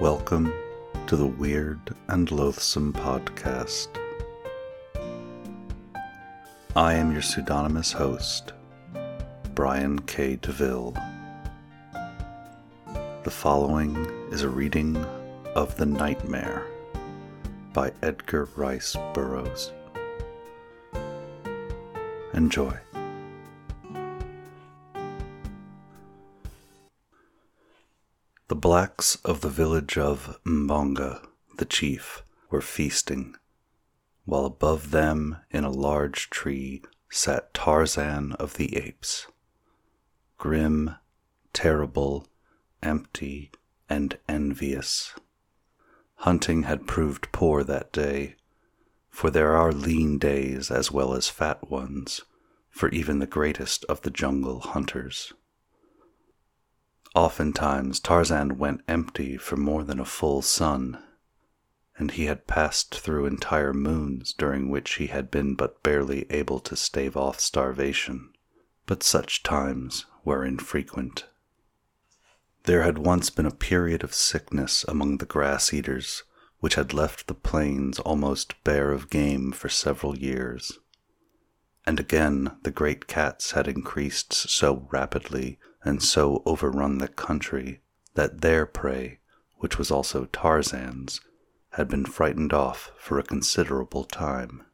Welcome 0.00 0.52
to 1.08 1.16
the 1.16 1.26
Weird 1.26 1.92
and 2.06 2.30
Loathsome 2.30 2.92
Podcast. 2.92 3.88
I 6.76 6.94
am 6.94 7.10
your 7.10 7.20
pseudonymous 7.20 7.90
host, 7.90 8.52
Brian 9.56 9.98
K. 10.02 10.36
DeVille. 10.36 10.94
The 13.24 13.30
following 13.30 13.96
is 14.30 14.42
a 14.42 14.48
reading 14.48 14.96
of 15.56 15.76
The 15.76 15.86
Nightmare 15.86 16.64
by 17.72 17.90
Edgar 18.00 18.48
Rice 18.54 18.94
Burroughs. 19.14 19.72
Enjoy. 22.34 22.72
Blacks 28.68 29.14
of 29.24 29.40
the 29.40 29.48
village 29.48 29.96
of 29.96 30.38
Mbonga, 30.44 31.26
the 31.56 31.64
chief, 31.64 32.22
were 32.50 32.60
feasting, 32.60 33.34
while 34.26 34.44
above 34.44 34.90
them 34.90 35.38
in 35.50 35.64
a 35.64 35.70
large 35.70 36.28
tree 36.28 36.82
sat 37.08 37.54
Tarzan 37.54 38.32
of 38.32 38.58
the 38.58 38.76
apes. 38.76 39.26
Grim, 40.36 40.96
terrible, 41.54 42.26
empty, 42.82 43.50
and 43.88 44.18
envious. 44.28 45.14
Hunting 46.16 46.64
had 46.64 46.86
proved 46.86 47.32
poor 47.32 47.64
that 47.64 47.90
day, 47.90 48.34
for 49.08 49.30
there 49.30 49.56
are 49.56 49.72
lean 49.72 50.18
days 50.18 50.70
as 50.70 50.92
well 50.92 51.14
as 51.14 51.30
fat 51.30 51.70
ones 51.70 52.20
for 52.68 52.90
even 52.90 53.18
the 53.18 53.26
greatest 53.26 53.86
of 53.86 54.02
the 54.02 54.10
jungle 54.10 54.60
hunters. 54.60 55.32
Oftentimes 57.14 58.00
Tarzan 58.00 58.58
went 58.58 58.82
empty 58.86 59.36
for 59.36 59.56
more 59.56 59.82
than 59.82 59.98
a 59.98 60.04
full 60.04 60.42
sun, 60.42 61.02
and 61.96 62.12
he 62.12 62.26
had 62.26 62.46
passed 62.46 62.94
through 62.94 63.26
entire 63.26 63.72
moons 63.72 64.32
during 64.32 64.68
which 64.68 64.94
he 64.94 65.08
had 65.08 65.30
been 65.30 65.54
but 65.54 65.82
barely 65.82 66.26
able 66.30 66.60
to 66.60 66.76
stave 66.76 67.16
off 67.16 67.40
starvation, 67.40 68.32
but 68.86 69.02
such 69.02 69.42
times 69.42 70.06
were 70.24 70.44
infrequent. 70.44 71.26
There 72.64 72.82
had 72.82 72.98
once 72.98 73.30
been 73.30 73.46
a 73.46 73.50
period 73.50 74.04
of 74.04 74.14
sickness 74.14 74.84
among 74.86 75.18
the 75.18 75.26
grass 75.26 75.72
eaters 75.72 76.24
which 76.60 76.74
had 76.74 76.92
left 76.92 77.26
the 77.26 77.34
plains 77.34 77.98
almost 78.00 78.62
bare 78.64 78.92
of 78.92 79.10
game 79.10 79.52
for 79.52 79.68
several 79.68 80.18
years. 80.18 80.78
And 81.86 81.98
again, 81.98 82.56
the 82.62 82.70
great 82.70 83.06
cats 83.06 83.52
had 83.52 83.66
increased 83.68 84.32
so 84.34 84.86
rapidly 84.90 85.58
and 85.84 86.02
so 86.02 86.42
overrun 86.44 86.98
the 86.98 87.08
country 87.08 87.80
that 88.14 88.40
their 88.40 88.66
prey, 88.66 89.18
which 89.56 89.78
was 89.78 89.90
also 89.90 90.26
Tarzan's, 90.26 91.20
had 91.72 91.88
been 91.88 92.04
frightened 92.04 92.52
off 92.52 92.92
for 92.98 93.18
a 93.18 93.22
considerable 93.22 94.04
time. 94.04 94.64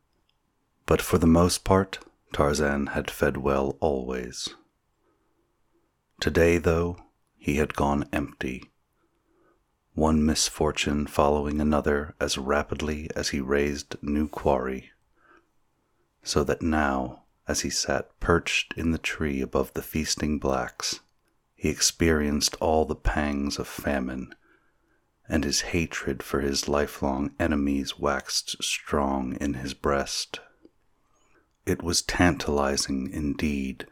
But 0.86 1.02
for 1.02 1.18
the 1.18 1.26
most 1.26 1.64
part, 1.64 1.98
Tarzan 2.32 2.88
had 2.88 3.10
fed 3.10 3.36
well 3.36 3.76
always. 3.80 4.54
Today, 6.20 6.58
though, 6.58 6.96
he 7.36 7.56
had 7.56 7.74
gone 7.74 8.08
empty, 8.12 8.70
one 9.94 10.24
misfortune 10.24 11.06
following 11.06 11.60
another 11.60 12.14
as 12.20 12.38
rapidly 12.38 13.08
as 13.14 13.30
he 13.30 13.40
raised 13.40 13.96
new 14.02 14.28
quarry 14.28 14.90
so 16.24 16.42
that 16.42 16.62
now, 16.62 17.23
as 17.46 17.60
he 17.60 17.70
sat 17.70 18.08
perched 18.20 18.72
in 18.76 18.90
the 18.90 18.98
tree 18.98 19.40
above 19.40 19.72
the 19.74 19.82
feasting 19.82 20.38
blacks, 20.38 21.00
he 21.54 21.68
experienced 21.68 22.56
all 22.56 22.84
the 22.84 22.94
pangs 22.94 23.58
of 23.58 23.68
famine, 23.68 24.34
and 25.28 25.44
his 25.44 25.60
hatred 25.72 26.22
for 26.22 26.40
his 26.40 26.68
lifelong 26.68 27.34
enemies 27.38 27.98
waxed 27.98 28.62
strong 28.62 29.36
in 29.40 29.54
his 29.54 29.74
breast. 29.74 30.40
It 31.66 31.82
was 31.82 32.02
tantalizing 32.02 33.10
indeed 33.10 33.86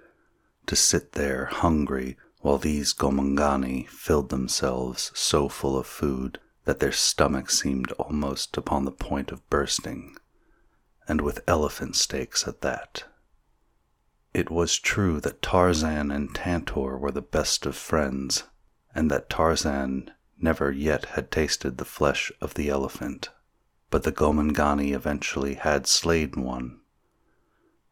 to 0.66 0.76
sit 0.76 1.12
there 1.12 1.46
hungry 1.46 2.16
while 2.40 2.58
these 2.58 2.92
Gomangani 2.92 3.88
filled 3.88 4.28
themselves 4.28 5.10
so 5.14 5.48
full 5.48 5.78
of 5.78 5.86
food 5.86 6.38
that 6.64 6.80
their 6.80 6.92
stomachs 6.92 7.58
seemed 7.58 7.92
almost 7.92 8.56
upon 8.56 8.84
the 8.84 8.92
point 8.92 9.32
of 9.32 9.48
bursting 9.48 10.16
and 11.08 11.20
with 11.20 11.42
elephant 11.46 11.96
steaks 11.96 12.46
at 12.46 12.60
that. 12.60 13.04
It 14.34 14.50
was 14.50 14.78
true 14.78 15.20
that 15.20 15.42
Tarzan 15.42 16.10
and 16.10 16.34
Tantor 16.34 16.96
were 16.96 17.12
the 17.12 17.20
best 17.20 17.66
of 17.66 17.76
friends, 17.76 18.44
and 18.94 19.10
that 19.10 19.28
Tarzan 19.28 20.10
never 20.38 20.70
yet 20.70 21.04
had 21.04 21.30
tasted 21.30 21.76
the 21.76 21.84
flesh 21.84 22.32
of 22.40 22.54
the 22.54 22.70
elephant. 22.70 23.28
But 23.90 24.04
the 24.04 24.12
Gomangani 24.12 24.94
eventually 24.94 25.54
had 25.54 25.86
slain 25.86 26.30
one, 26.30 26.80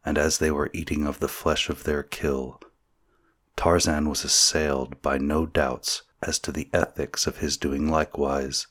and 0.03 0.17
as 0.17 0.39
they 0.39 0.49
were 0.49 0.71
eating 0.73 1.05
of 1.05 1.19
the 1.19 1.27
flesh 1.27 1.69
of 1.69 1.83
their 1.83 2.01
kill, 2.01 2.59
Tarzan 3.55 4.09
was 4.09 4.23
assailed 4.23 4.99
by 5.03 5.19
no 5.19 5.45
doubts 5.45 6.01
as 6.23 6.39
to 6.39 6.51
the 6.51 6.69
ethics 6.73 7.27
of 7.27 7.37
his 7.37 7.55
doing 7.55 7.87
likewise, 7.87 8.65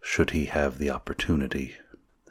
should 0.00 0.30
he 0.30 0.44
have 0.44 0.78
the 0.78 0.90
opportunity. 0.90 1.74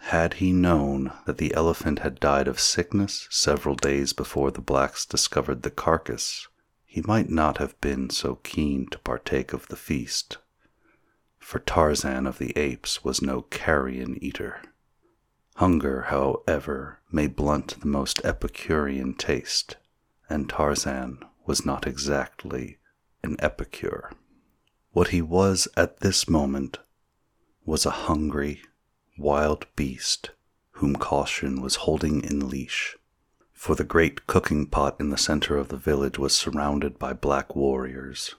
Had 0.09 0.35
he 0.35 0.51
known 0.51 1.11
that 1.25 1.39
the 1.39 1.51
elephant 1.55 1.97
had 1.99 2.19
died 2.19 2.47
of 2.47 2.59
sickness 2.59 3.27
several 3.31 3.73
days 3.73 4.13
before 4.13 4.51
the 4.51 4.61
blacks 4.61 5.03
discovered 5.03 5.63
the 5.63 5.71
carcass, 5.71 6.47
he 6.85 7.01
might 7.01 7.31
not 7.31 7.57
have 7.57 7.81
been 7.81 8.11
so 8.11 8.35
keen 8.43 8.87
to 8.91 8.99
partake 8.99 9.51
of 9.51 9.67
the 9.67 9.75
feast. 9.75 10.37
For 11.39 11.57
Tarzan 11.57 12.27
of 12.27 12.37
the 12.37 12.55
apes 12.55 13.03
was 13.03 13.23
no 13.23 13.41
carrion 13.41 14.23
eater. 14.23 14.61
Hunger, 15.55 16.03
however, 16.03 17.01
may 17.11 17.25
blunt 17.25 17.79
the 17.79 17.87
most 17.87 18.23
epicurean 18.23 19.15
taste, 19.15 19.77
and 20.29 20.47
Tarzan 20.47 21.25
was 21.47 21.65
not 21.65 21.87
exactly 21.87 22.77
an 23.23 23.37
epicure. 23.39 24.11
What 24.91 25.07
he 25.07 25.23
was 25.23 25.67
at 25.75 26.01
this 26.01 26.29
moment 26.29 26.77
was 27.65 27.87
a 27.87 28.05
hungry, 28.05 28.61
wild 29.17 29.65
beast 29.75 30.31
whom 30.75 30.95
caution 30.95 31.61
was 31.61 31.75
holding 31.75 32.21
in 32.21 32.49
leash, 32.49 32.97
for 33.53 33.75
the 33.75 33.83
great 33.83 34.27
cooking 34.27 34.65
pot 34.67 34.95
in 34.99 35.09
the 35.09 35.17
center 35.17 35.57
of 35.57 35.69
the 35.69 35.77
village 35.77 36.19
was 36.19 36.35
surrounded 36.35 36.99
by 36.99 37.13
black 37.13 37.55
warriors, 37.55 38.35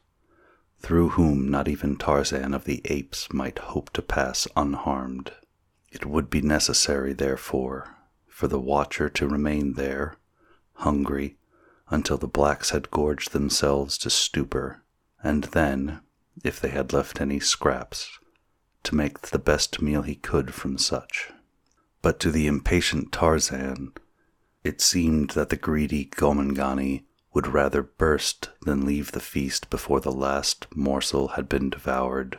through 0.79 1.11
whom 1.11 1.51
not 1.51 1.67
even 1.67 1.97
Tarzan 1.97 2.53
of 2.53 2.65
the 2.65 2.83
apes 2.85 3.33
might 3.33 3.59
hope 3.59 3.91
to 3.95 4.03
pass 4.03 4.47
unharmed. 4.55 5.33
It 5.91 6.05
would 6.05 6.29
be 6.29 6.43
necessary, 6.43 7.15
therefore, 7.15 7.97
for 8.29 8.49
the 8.49 8.61
watcher 8.61 9.09
to 9.09 9.27
remain 9.27 9.75
there, 9.75 10.17
hungry, 10.75 11.39
until 11.89 12.19
the 12.19 12.29
blacks 12.29 12.71
had 12.71 12.91
gorged 12.91 13.33
themselves 13.33 13.97
to 13.99 14.11
stupor, 14.11 14.83
and 15.23 15.45
then, 15.45 16.01
if 16.45 16.61
they 16.61 16.69
had 16.69 16.93
left 16.93 17.19
any 17.19 17.41
scraps, 17.41 18.19
to 18.87 18.95
make 18.95 19.21
the 19.21 19.39
best 19.39 19.83
meal 19.83 20.03
he 20.03 20.15
could 20.15 20.55
from 20.55 20.79
such. 20.79 21.33
But 22.03 22.21
to 22.21 22.31
the 22.31 22.47
impatient 22.47 23.11
Tarzan, 23.11 23.93
it 24.63 24.81
seemed 24.81 25.31
that 25.31 25.49
the 25.49 25.57
greedy 25.57 26.05
Gomangani 26.05 27.05
would 27.35 27.49
rather 27.49 27.83
burst 27.83 28.51
than 28.63 28.87
leave 28.87 29.11
the 29.11 29.19
feast 29.19 29.71
before 29.71 29.99
the 29.99 30.13
last 30.13 30.69
morsel 30.73 31.29
had 31.29 31.49
been 31.49 31.69
devoured. 31.69 32.39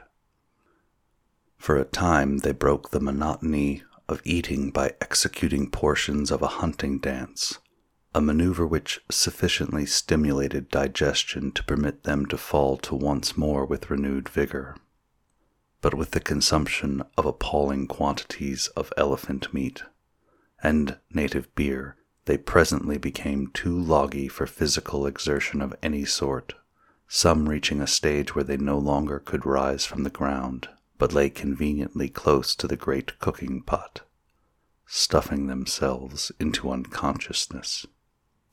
For 1.58 1.76
a 1.76 1.84
time 1.84 2.38
they 2.38 2.54
broke 2.54 2.92
the 2.92 3.02
monotony 3.02 3.84
of 4.08 4.22
eating 4.24 4.72
by 4.72 4.94
executing 5.02 5.70
portions 5.70 6.32
of 6.32 6.42
a 6.42 6.60
hunting 6.64 7.00
dance, 7.00 7.60
a 8.16 8.22
maneuver 8.22 8.66
which 8.66 9.02
sufficiently 9.12 9.86
stimulated 9.86 10.70
digestion 10.70 11.52
to 11.52 11.64
permit 11.66 12.04
them 12.04 12.26
to 12.28 12.38
fall 12.38 12.78
to 12.78 12.96
once 12.96 13.36
more 13.36 13.66
with 13.66 13.90
renewed 13.90 14.30
vigor 14.30 14.78
but 15.82 15.94
with 15.94 16.12
the 16.12 16.20
consumption 16.20 17.04
of 17.18 17.26
appalling 17.26 17.88
quantities 17.88 18.68
of 18.70 18.92
elephant 18.98 19.54
meat 19.54 19.84
and 20.64 20.98
native 21.14 21.54
beer, 21.56 21.96
they 22.26 22.38
presently 22.38 22.98
became 22.98 23.48
too 23.48 23.78
loggy 23.80 24.28
for 24.28 24.46
physical 24.46 25.06
exertion 25.06 25.62
of 25.62 25.76
any 25.82 26.04
sort, 26.04 26.56
some 27.08 27.48
reaching 27.48 27.80
a 27.80 27.88
stage 27.88 28.36
where 28.36 28.44
they 28.44 28.58
no 28.58 28.78
longer 28.78 29.20
could 29.20 29.46
rise 29.46 29.86
from 29.86 30.04
the 30.04 30.10
ground, 30.10 30.68
but 30.98 31.14
lay 31.14 31.30
conveniently 31.30 32.10
close 32.10 32.56
to 32.56 32.68
the 32.68 32.76
great 32.76 33.18
cooking 33.20 33.62
pot, 33.62 34.02
stuffing 34.86 35.48
themselves 35.48 36.32
into 36.40 36.72
unconsciousness. 36.72 37.86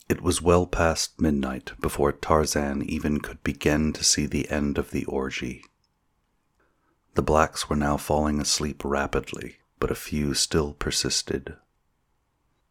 It 0.09 0.21
was 0.21 0.43
well 0.43 0.67
past 0.67 1.21
midnight 1.21 1.73
before 1.81 2.12
Tarzan 2.12 2.82
even 2.82 3.21
could 3.21 3.43
begin 3.43 3.93
to 3.94 4.05
see 4.05 4.26
the 4.26 4.49
end 4.50 4.76
of 4.76 4.91
the 4.91 5.06
orgy. 5.06 5.65
The 7.14 7.22
blacks 7.22 7.69
were 7.69 7.76
now 7.76 7.96
falling 7.96 8.40
asleep 8.40 8.82
rapidly, 8.84 9.58
but 9.78 9.90
a 9.90 9.96
few 9.96 10.34
still 10.34 10.75
persisted. 10.75 11.56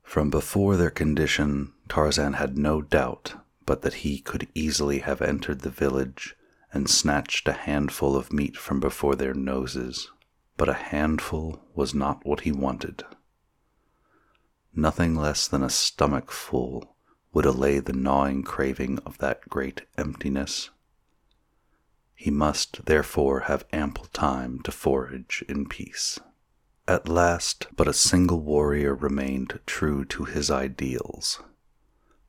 From 0.04 0.30
before 0.30 0.78
their 0.78 0.90
condition, 0.90 1.74
Tarzan 1.88 2.34
had 2.34 2.58
no 2.58 2.82
doubt 2.82 3.36
but 3.66 3.82
that 3.82 3.96
he 3.96 4.20
could 4.20 4.48
easily 4.54 5.00
have 5.00 5.22
entered 5.22 5.62
the 5.62 5.70
village 5.70 6.36
and 6.74 6.90
snatched 6.90 7.48
a 7.48 7.54
handful 7.54 8.16
of 8.16 8.34
meat 8.34 8.58
from 8.58 8.80
before 8.80 9.16
their 9.16 9.34
noses, 9.34 10.12
but 10.58 10.68
a 10.68 10.74
handful 10.74 11.64
was 11.74 11.94
not 11.94 12.26
what 12.26 12.42
he 12.42 12.52
wanted. 12.52 13.04
Nothing 14.76 15.16
less 15.16 15.48
than 15.48 15.64
a 15.64 15.70
stomach 15.70 16.32
full 16.32 16.96
would 17.32 17.46
allay 17.46 17.80
the 17.80 17.94
gnawing 17.94 18.44
craving 18.44 19.00
of 19.06 19.18
that 19.20 19.48
great 19.50 19.84
emptiness. 19.98 20.70
He 22.16 22.32
must, 22.32 22.86
therefore, 22.86 23.42
have 23.42 23.66
ample 23.74 24.06
time 24.06 24.60
to 24.64 24.72
forage 24.72 25.44
in 25.48 25.68
peace. 25.68 26.20
At 26.88 27.08
last, 27.08 27.68
but 27.76 27.88
a 27.88 27.94
single 27.94 28.42
warrior 28.42 28.94
remained 28.94 29.60
true 29.66 30.06
to 30.06 30.26
his 30.26 30.52
ideals. 30.52 31.42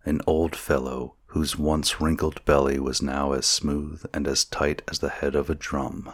An 0.04 0.20
old 0.26 0.54
fellow 0.54 1.16
whose 1.26 1.58
once 1.58 2.00
wrinkled 2.00 2.44
belly 2.44 2.78
was 2.78 3.02
now 3.02 3.32
as 3.32 3.46
smooth 3.46 4.04
and 4.14 4.28
as 4.28 4.44
tight 4.44 4.82
as 4.86 5.00
the 5.00 5.08
head 5.08 5.34
of 5.34 5.50
a 5.50 5.54
drum. 5.54 6.12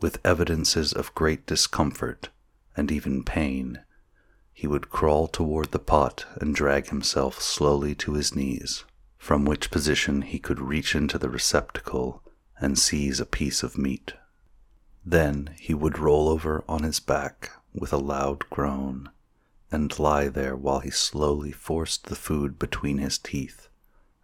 With 0.00 0.20
evidences 0.24 0.92
of 0.92 1.14
great 1.14 1.46
discomfort 1.46 2.28
and 2.76 2.92
even 2.92 3.24
pain, 3.24 3.80
he 4.52 4.66
would 4.66 4.90
crawl 4.90 5.28
toward 5.28 5.70
the 5.70 5.78
pot 5.78 6.26
and 6.40 6.54
drag 6.54 6.88
himself 6.88 7.40
slowly 7.40 7.94
to 7.96 8.14
his 8.14 8.36
knees, 8.36 8.84
from 9.16 9.44
which 9.44 9.70
position 9.70 10.22
he 10.22 10.38
could 10.38 10.60
reach 10.60 10.94
into 10.94 11.18
the 11.18 11.30
receptacle 11.30 12.22
and 12.64 12.78
seize 12.78 13.20
a 13.20 13.26
piece 13.26 13.62
of 13.62 13.76
meat. 13.76 14.14
Then 15.04 15.54
he 15.58 15.74
would 15.74 15.98
roll 15.98 16.30
over 16.30 16.64
on 16.66 16.82
his 16.82 16.98
back 16.98 17.50
with 17.74 17.92
a 17.92 17.98
loud 17.98 18.48
groan 18.48 19.10
and 19.70 19.98
lie 19.98 20.28
there 20.28 20.56
while 20.56 20.80
he 20.80 20.90
slowly 20.90 21.52
forced 21.52 22.06
the 22.06 22.16
food 22.16 22.58
between 22.58 22.96
his 22.96 23.18
teeth 23.18 23.68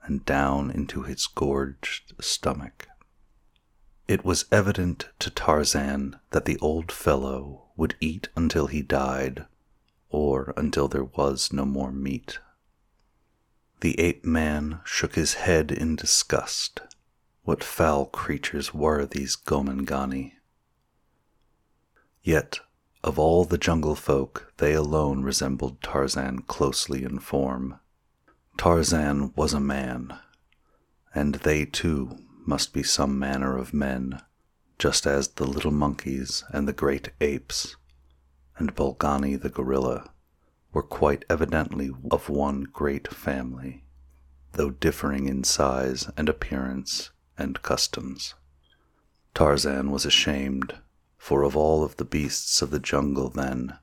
and 0.05 0.25
down 0.25 0.71
into 0.71 1.03
his 1.03 1.27
gorged 1.27 2.15
stomach. 2.19 2.89
It 4.09 4.25
was 4.25 4.47
evident 4.51 5.11
to 5.19 5.29
Tarzan 5.29 6.19
that 6.31 6.47
the 6.47 6.59
old 6.61 6.91
fellow 6.91 7.67
would 7.77 7.95
eat 8.01 8.31
until 8.35 8.69
he 8.69 8.81
died 8.81 9.45
or 10.09 10.55
until 10.57 10.89
there 10.89 11.05
was 11.05 11.53
no 11.53 11.67
more 11.67 11.93
meat. 11.93 12.39
The 13.81 14.01
ape 14.01 14.25
man 14.25 14.81
shook 14.85 15.15
his 15.15 15.35
head 15.35 15.71
in 15.71 15.95
disgust. 15.95 16.81
What 17.43 17.65
foul 17.65 18.07
creatures 18.07 18.75
were 18.75 19.07
these 19.07 19.35
Gomangani? 19.35 20.35
Yet, 22.23 22.61
of 23.03 23.19
all 23.19 23.45
the 23.45 23.59
jungle 23.59 23.97
folk, 23.97 24.53
they 24.59 24.75
alone 24.75 25.23
resembled 25.23 25.83
Tarzan 25.83 26.43
closely 26.43 27.03
in 27.03 27.19
form. 27.19 27.81
Tarzan 28.59 29.33
was 29.35 29.55
a 29.55 29.59
man, 29.59 30.19
and 31.15 31.37
they 31.37 31.65
too 31.65 32.19
must 32.47 32.73
be 32.75 32.83
some 32.83 33.19
manner 33.19 33.57
of 33.57 33.73
men, 33.73 34.21
just 34.79 35.07
as 35.07 35.29
the 35.29 35.47
little 35.47 35.73
monkeys 35.73 36.45
and 36.53 36.69
the 36.69 36.75
great 36.75 37.11
apes, 37.21 37.75
and 38.59 38.75
Bolgani 38.75 39.41
the 39.41 39.49
gorilla, 39.49 40.13
were 40.73 40.83
quite 40.83 41.25
evidently 41.31 41.91
of 42.11 42.29
one 42.29 42.65
great 42.65 43.09
family, 43.09 43.87
though 44.53 44.71
differing 44.71 45.27
in 45.27 45.43
size 45.43 46.09
and 46.17 46.29
appearance 46.29 47.11
and 47.41 47.63
customs. 47.63 48.35
Tarzan 49.35 49.91
was 49.91 50.05
ashamed, 50.05 50.75
for 51.17 51.43
of 51.43 51.57
all 51.57 51.83
of 51.83 51.97
the 51.97 52.05
beasts 52.05 52.63
of 52.63 52.71
the 52.71 52.79
jungle 52.79 53.31
then, 53.31 53.79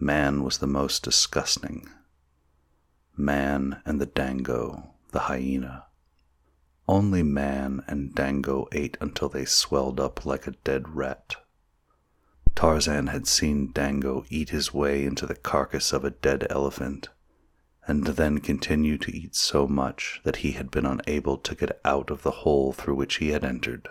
man 0.00 0.42
was 0.42 0.58
the 0.58 0.66
most 0.66 1.02
disgusting. 1.02 1.88
Man 3.16 3.82
and 3.84 4.00
the 4.00 4.06
dango, 4.06 4.94
the 5.12 5.20
hyena. 5.20 5.84
Only 6.88 7.22
man 7.22 7.84
and 7.86 8.14
dango 8.14 8.66
ate 8.72 8.96
until 9.00 9.28
they 9.28 9.44
swelled 9.44 10.00
up 10.00 10.24
like 10.24 10.46
a 10.46 10.52
dead 10.64 10.88
rat. 10.96 11.36
Tarzan 12.54 13.06
had 13.08 13.28
seen 13.28 13.70
Dango 13.70 14.24
eat 14.30 14.48
his 14.48 14.74
way 14.74 15.04
into 15.04 15.26
the 15.26 15.36
carcass 15.36 15.92
of 15.92 16.04
a 16.04 16.10
dead 16.10 16.44
elephant 16.50 17.08
and 17.88 18.04
then 18.04 18.38
continue 18.38 18.98
to 18.98 19.16
eat 19.16 19.34
so 19.34 19.66
much 19.66 20.20
that 20.22 20.36
he 20.36 20.52
had 20.52 20.70
been 20.70 20.84
unable 20.84 21.38
to 21.38 21.54
get 21.54 21.80
out 21.86 22.10
of 22.10 22.22
the 22.22 22.30
hole 22.30 22.72
through 22.72 22.94
which 22.94 23.16
he 23.16 23.30
had 23.30 23.42
entered. 23.42 23.88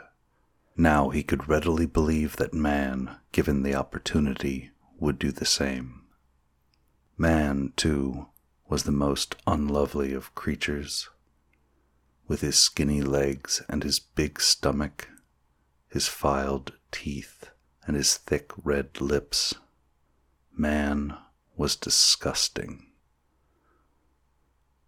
Now 0.78 1.10
he 1.10 1.24
could 1.24 1.50
readily 1.50 1.88
believe 1.88 2.36
that 2.36 2.54
man, 2.54 3.18
given 3.32 3.64
the 3.64 3.74
opportunity, 3.74 4.70
would 5.00 5.18
do 5.18 5.32
the 5.32 5.46
same. 5.46 6.04
Man, 7.18 7.74
too, 7.76 8.28
was 8.70 8.84
the 8.84 8.92
most 8.92 9.36
unlovely 9.48 10.14
of 10.14 10.36
creatures. 10.36 11.10
With 12.28 12.42
his 12.42 12.60
skinny 12.60 13.02
legs 13.02 13.64
and 13.68 13.84
his 13.84 14.00
big 14.00 14.40
stomach, 14.40 15.10
his 15.90 16.08
filed 16.08 16.74
teeth, 16.92 17.50
and 17.88 17.96
his 17.96 18.18
thick 18.18 18.52
red 18.64 19.02
lips, 19.02 19.56
man 20.56 21.18
was 21.56 21.76
disgusting. 21.76 22.87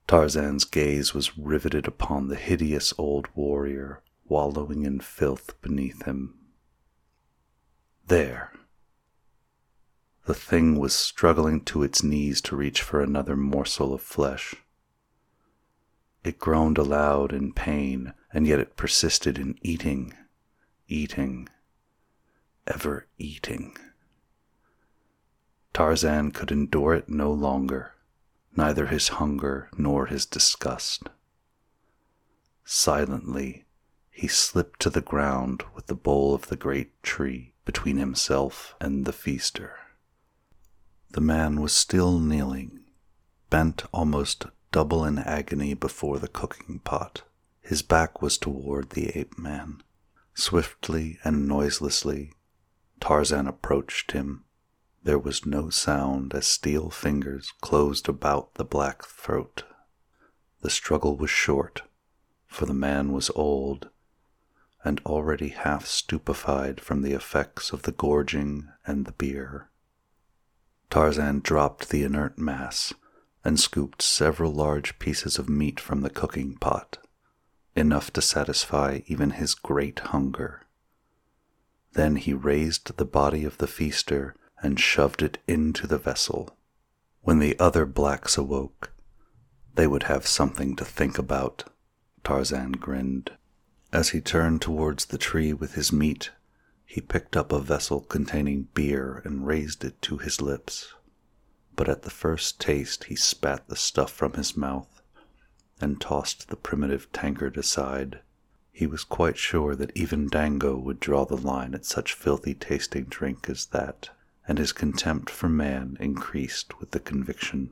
Tarzan's 0.10 0.66
gaze 0.66 1.14
was 1.14 1.38
riveted 1.38 1.86
upon 1.86 2.30
the 2.30 2.36
hideous 2.36 2.96
old 2.98 3.28
warrior 3.36 4.02
wallowing 4.28 4.82
in 4.82 5.00
filth 5.02 5.62
beneath 5.62 6.06
him. 6.06 6.34
There. 8.08 8.52
The 10.26 10.34
thing 10.34 10.80
was 10.80 10.96
struggling 10.96 11.62
to 11.66 11.84
its 11.84 12.02
knees 12.02 12.42
to 12.42 12.56
reach 12.56 12.82
for 12.82 13.04
another 13.04 13.38
morsel 13.38 13.94
of 13.94 14.02
flesh. 14.02 14.56
It 16.24 16.40
groaned 16.40 16.80
aloud 16.80 17.32
in 17.32 17.54
pain, 17.54 18.16
and 18.34 18.48
yet 18.48 18.58
it 18.58 18.76
persisted 18.76 19.38
in 19.38 19.60
eating, 19.62 20.16
eating, 20.88 21.50
ever 22.66 23.06
eating. 23.20 23.78
Tarzan 25.72 26.32
could 26.32 26.52
endure 26.52 26.96
it 26.96 27.10
no 27.10 27.32
longer 27.32 27.94
neither 28.56 28.88
his 28.88 29.08
hunger 29.10 29.70
nor 29.78 30.08
his 30.08 30.26
disgust. 30.26 31.10
Silently, 32.64 33.66
he 34.12 34.28
slipped 34.28 34.80
to 34.82 34.90
the 34.90 35.02
ground 35.02 35.64
with 35.74 35.88
the 35.88 35.96
bole 35.96 36.36
of 36.36 36.48
the 36.48 36.56
great 36.56 37.02
tree 37.02 37.54
between 37.66 37.98
himself 37.98 38.76
and 38.82 39.06
the 39.06 39.14
feaster. 39.14 39.76
The 41.12 41.22
man 41.22 41.62
was 41.62 41.74
still 41.74 42.20
kneeling, 42.20 42.82
bent 43.50 43.84
almost 43.92 44.46
double 44.72 45.06
in 45.06 45.18
agony 45.18 45.74
before 45.74 46.20
the 46.20 46.28
cooking 46.28 46.80
pot. 46.80 47.24
His 47.62 47.82
back 47.82 48.22
was 48.22 48.38
toward 48.38 48.92
the 48.92 49.18
ape 49.18 49.38
man. 49.38 49.82
Swiftly 50.34 51.20
and 51.24 51.48
noiselessly, 51.48 52.34
Tarzan 53.00 53.48
approached 53.48 54.12
him 54.12 54.44
there 55.04 55.20
was 55.20 55.46
no 55.46 55.70
sound 55.70 56.34
as 56.34 56.48
steel 56.48 56.90
fingers 56.90 57.54
closed 57.62 58.10
about 58.10 58.54
the 58.56 58.66
black 58.66 59.06
throat. 59.06 59.64
The 60.62 60.70
struggle 60.70 61.16
was 61.16 61.30
short, 61.30 61.84
for 62.48 62.66
the 62.66 62.74
man 62.74 63.12
was 63.12 63.32
old 63.36 63.90
and 64.84 65.02
already 65.06 65.50
half 65.50 65.86
stupefied 65.86 66.80
from 66.80 67.02
the 67.02 67.14
effects 67.14 67.72
of 67.72 67.84
the 67.84 67.92
gorging 67.92 68.70
and 68.86 69.06
the 69.06 69.12
beer. 69.12 69.70
Tarzan 70.90 71.42
dropped 71.42 71.90
the 71.90 72.04
inert 72.04 72.38
mass 72.38 72.94
and 73.44 73.60
scooped 73.60 74.02
several 74.02 74.52
large 74.52 75.00
pieces 75.00 75.38
of 75.38 75.50
meat 75.50 75.80
from 75.80 76.02
the 76.02 76.10
cooking 76.10 76.58
pot, 76.58 76.98
enough 77.76 78.12
to 78.14 78.22
satisfy 78.22 79.02
even 79.08 79.32
his 79.32 79.54
great 79.54 80.00
hunger. 80.00 80.64
Then 81.94 82.16
he 82.16 82.34
raised 82.34 82.98
the 82.98 83.06
body 83.06 83.44
of 83.44 83.58
the 83.58 83.68
feaster 83.68 84.36
and 84.62 84.80
shoved 84.80 85.22
it 85.22 85.38
into 85.48 85.88
the 85.88 85.98
vessel. 85.98 86.58
When 87.22 87.40
the 87.40 87.58
other 87.60 87.86
blacks 87.86 88.38
awoke, 88.38 88.92
they 89.76 89.88
would 89.88 90.04
have 90.04 90.28
something 90.28 90.76
to 90.76 90.86
think 90.86 91.18
about, 91.18 91.66
Tarzan 92.24 92.74
grinned. 92.74 93.32
As 93.92 94.10
he 94.10 94.22
turned 94.22 94.62
towards 94.62 95.06
the 95.06 95.18
tree 95.18 95.54
with 95.54 95.74
his 95.74 95.94
meat, 95.94 96.32
he 96.86 97.02
picked 97.02 97.38
up 97.38 97.52
a 97.52 97.60
vessel 97.60 98.02
containing 98.02 98.68
beer 98.74 99.22
and 99.24 99.48
raised 99.48 99.86
it 99.86 100.02
to 100.04 100.18
his 100.18 100.42
lips. 100.42 100.94
But 101.76 101.88
at 101.88 102.02
the 102.02 102.10
first 102.10 102.60
taste, 102.60 103.06
he 103.06 103.16
spat 103.16 103.68
the 103.68 103.76
stuff 103.76 104.12
from 104.12 104.34
his 104.34 104.58
mouth 104.58 105.02
and 105.80 106.02
tossed 106.02 106.50
the 106.50 106.56
primitive 106.56 107.12
tankard 107.14 107.58
aside. 107.58 108.20
He 108.72 108.86
was 108.86 109.04
quite 109.04 109.38
sure 109.38 109.76
that 109.76 109.96
even 109.96 110.28
Dango 110.28 110.78
would 110.78 111.00
draw 111.00 111.26
the 111.26 111.38
line 111.38 111.74
at 111.74 111.86
such 111.86 112.14
filthy 112.14 112.54
tasting 112.54 113.06
drink 113.06 113.50
as 113.50 113.68
that 113.68 114.10
and 114.50 114.58
his 114.58 114.72
contempt 114.72 115.30
for 115.30 115.48
man 115.48 115.96
increased 116.00 116.80
with 116.80 116.90
the 116.90 117.00
conviction. 117.00 117.70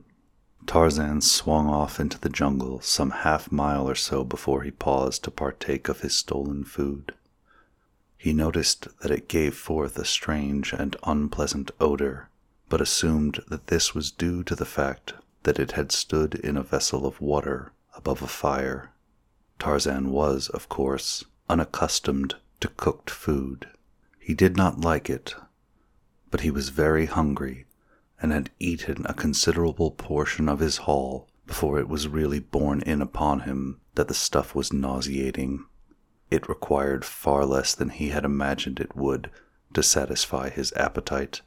Tarzan 0.64 1.20
swung 1.20 1.66
off 1.66 1.98
into 1.98 2.20
the 2.20 2.28
jungle 2.28 2.80
some 2.80 3.10
half 3.10 3.50
mile 3.50 3.90
or 3.90 3.96
so 3.96 4.22
before 4.22 4.62
he 4.62 4.70
paused 4.70 5.24
to 5.24 5.30
partake 5.32 5.88
of 5.88 6.02
his 6.02 6.14
stolen 6.14 6.62
food. 6.62 7.14
He 8.16 8.32
noticed 8.32 8.86
that 9.00 9.10
it 9.10 9.28
gave 9.28 9.56
forth 9.56 9.98
a 9.98 10.04
strange 10.04 10.72
and 10.72 10.94
unpleasant 11.02 11.72
odor, 11.80 12.28
but 12.68 12.80
assumed 12.80 13.42
that 13.48 13.66
this 13.66 13.92
was 13.92 14.12
due 14.12 14.44
to 14.44 14.54
the 14.54 14.64
fact 14.64 15.14
that 15.42 15.58
it 15.58 15.72
had 15.72 15.90
stood 15.90 16.36
in 16.36 16.56
a 16.56 16.62
vessel 16.62 17.06
of 17.06 17.20
water 17.20 17.72
above 17.96 18.22
a 18.22 18.28
fire. 18.28 18.92
Tarzan 19.58 20.10
was, 20.10 20.48
of 20.48 20.68
course, 20.68 21.24
unaccustomed 21.48 22.36
to 22.60 22.68
cooked 22.68 23.10
food. 23.10 23.66
He 24.20 24.34
did 24.34 24.56
not 24.56 24.80
like 24.80 25.10
it, 25.10 25.34
but 26.30 26.40
he 26.40 26.50
was 26.50 26.68
very 26.68 27.06
hungry 27.06 27.66
and 28.20 28.32
had 28.32 28.50
eaten 28.58 29.06
a 29.06 29.14
considerable 29.14 29.90
portion 29.90 30.48
of 30.48 30.60
his 30.60 30.78
haul 30.78 31.28
before 31.46 31.78
it 31.78 31.88
was 31.88 32.08
really 32.08 32.40
borne 32.40 32.80
in 32.82 33.00
upon 33.00 33.40
him 33.40 33.80
that 33.94 34.08
the 34.08 34.14
stuff 34.14 34.54
was 34.54 34.72
nauseating. 34.72 35.64
It 36.30 36.48
required 36.48 37.04
far 37.04 37.46
less 37.46 37.74
than 37.74 37.90
he 37.90 38.10
had 38.10 38.24
imagined 38.24 38.80
it 38.80 38.94
would 38.94 39.30
to 39.74 39.82
satisfy 39.82 40.50
his 40.50 40.72
appetite. 40.74 41.40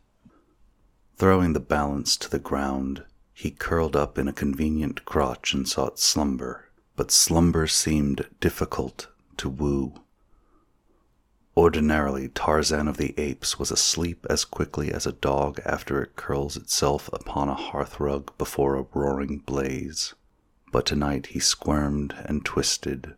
Throwing 1.17 1.53
the 1.53 1.59
balance 1.59 2.17
to 2.17 2.29
the 2.29 2.39
ground, 2.39 3.03
he 3.33 3.51
curled 3.51 3.95
up 3.95 4.17
in 4.17 4.27
a 4.27 4.33
convenient 4.33 5.05
crotch 5.05 5.53
and 5.53 5.67
sought 5.67 6.00
slumber, 6.00 6.69
but 6.95 7.11
slumber 7.11 7.67
seemed 7.67 8.27
difficult 8.39 9.07
to 9.38 9.50
woo. 9.50 9.93
Ordinarily, 11.58 12.29
Tarzan 12.29 12.88
of 12.88 12.96
the 12.96 13.13
Apes 13.20 13.60
was 13.60 13.72
asleep 13.72 14.25
as 14.29 14.46
quickly 14.46 14.91
as 14.91 15.05
a 15.05 15.12
dog 15.12 15.60
after 15.65 16.01
it 16.01 16.15
curls 16.15 16.55
itself 16.55 17.10
upon 17.12 17.50
a 17.50 17.55
hearthrug 17.55 18.38
before 18.38 18.75
a 18.75 18.86
roaring 18.93 19.39
blaze. 19.39 20.13
But 20.72 20.86
tonight 20.86 21.27
he 21.27 21.39
squirmed 21.39 22.15
and 22.25 22.46
twisted, 22.46 23.15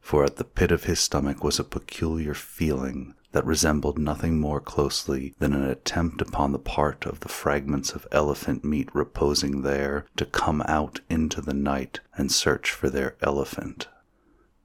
for 0.00 0.24
at 0.24 0.36
the 0.36 0.44
pit 0.44 0.72
of 0.72 0.84
his 0.84 0.98
stomach 0.98 1.44
was 1.44 1.60
a 1.60 1.64
peculiar 1.64 2.34
feeling 2.34 3.14
that 3.30 3.46
resembled 3.46 3.96
nothing 3.96 4.40
more 4.40 4.60
closely 4.60 5.36
than 5.38 5.52
an 5.52 5.62
attempt 5.62 6.20
upon 6.20 6.50
the 6.50 6.58
part 6.58 7.06
of 7.06 7.20
the 7.20 7.28
fragments 7.28 7.92
of 7.92 8.08
elephant 8.10 8.64
meat 8.64 8.88
reposing 8.92 9.62
there 9.62 10.04
to 10.16 10.26
come 10.26 10.62
out 10.62 10.98
into 11.08 11.40
the 11.40 11.54
night 11.54 12.00
and 12.16 12.32
search 12.32 12.72
for 12.72 12.90
their 12.90 13.14
elephant. 13.22 13.86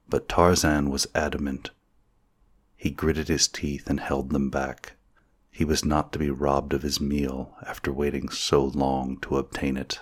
But 0.08 0.28
Tarzan 0.28 0.90
was 0.90 1.06
adamant 1.14 1.70
he 2.76 2.90
gritted 2.90 3.28
his 3.28 3.48
teeth 3.48 3.88
and 3.88 4.00
held 4.00 4.30
them 4.30 4.50
back. 4.50 4.92
He 5.50 5.64
was 5.64 5.84
not 5.84 6.12
to 6.12 6.18
be 6.18 6.30
robbed 6.30 6.74
of 6.74 6.82
his 6.82 7.00
meal 7.00 7.56
after 7.66 7.92
waiting 7.92 8.28
so 8.28 8.64
long 8.64 9.16
to 9.22 9.38
obtain 9.38 9.76
it. 9.76 10.00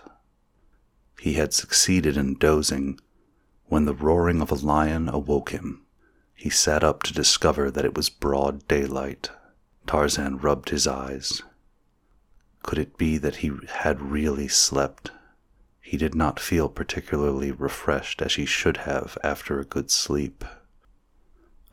He 1.20 1.34
had 1.34 1.54
succeeded 1.54 2.16
in 2.16 2.34
dozing 2.34 2.98
when 3.66 3.84
the 3.84 3.94
roaring 3.94 4.42
of 4.42 4.50
a 4.50 4.56
lion 4.56 5.08
awoke 5.08 5.50
him. 5.50 5.82
He 6.34 6.50
sat 6.50 6.82
up 6.82 7.02
to 7.04 7.14
discover 7.14 7.70
that 7.70 7.84
it 7.84 7.94
was 7.94 8.10
broad 8.10 8.66
daylight. 8.66 9.30
Tarzan 9.86 10.38
rubbed 10.38 10.70
his 10.70 10.86
eyes. 10.86 11.42
Could 12.62 12.78
it 12.78 12.98
be 12.98 13.18
that 13.18 13.36
he 13.36 13.52
had 13.68 14.00
really 14.00 14.48
slept? 14.48 15.12
He 15.80 15.96
did 15.96 16.14
not 16.14 16.40
feel 16.40 16.68
particularly 16.68 17.52
refreshed 17.52 18.20
as 18.20 18.34
he 18.34 18.46
should 18.46 18.78
have 18.78 19.16
after 19.22 19.60
a 19.60 19.64
good 19.64 19.90
sleep. 19.90 20.44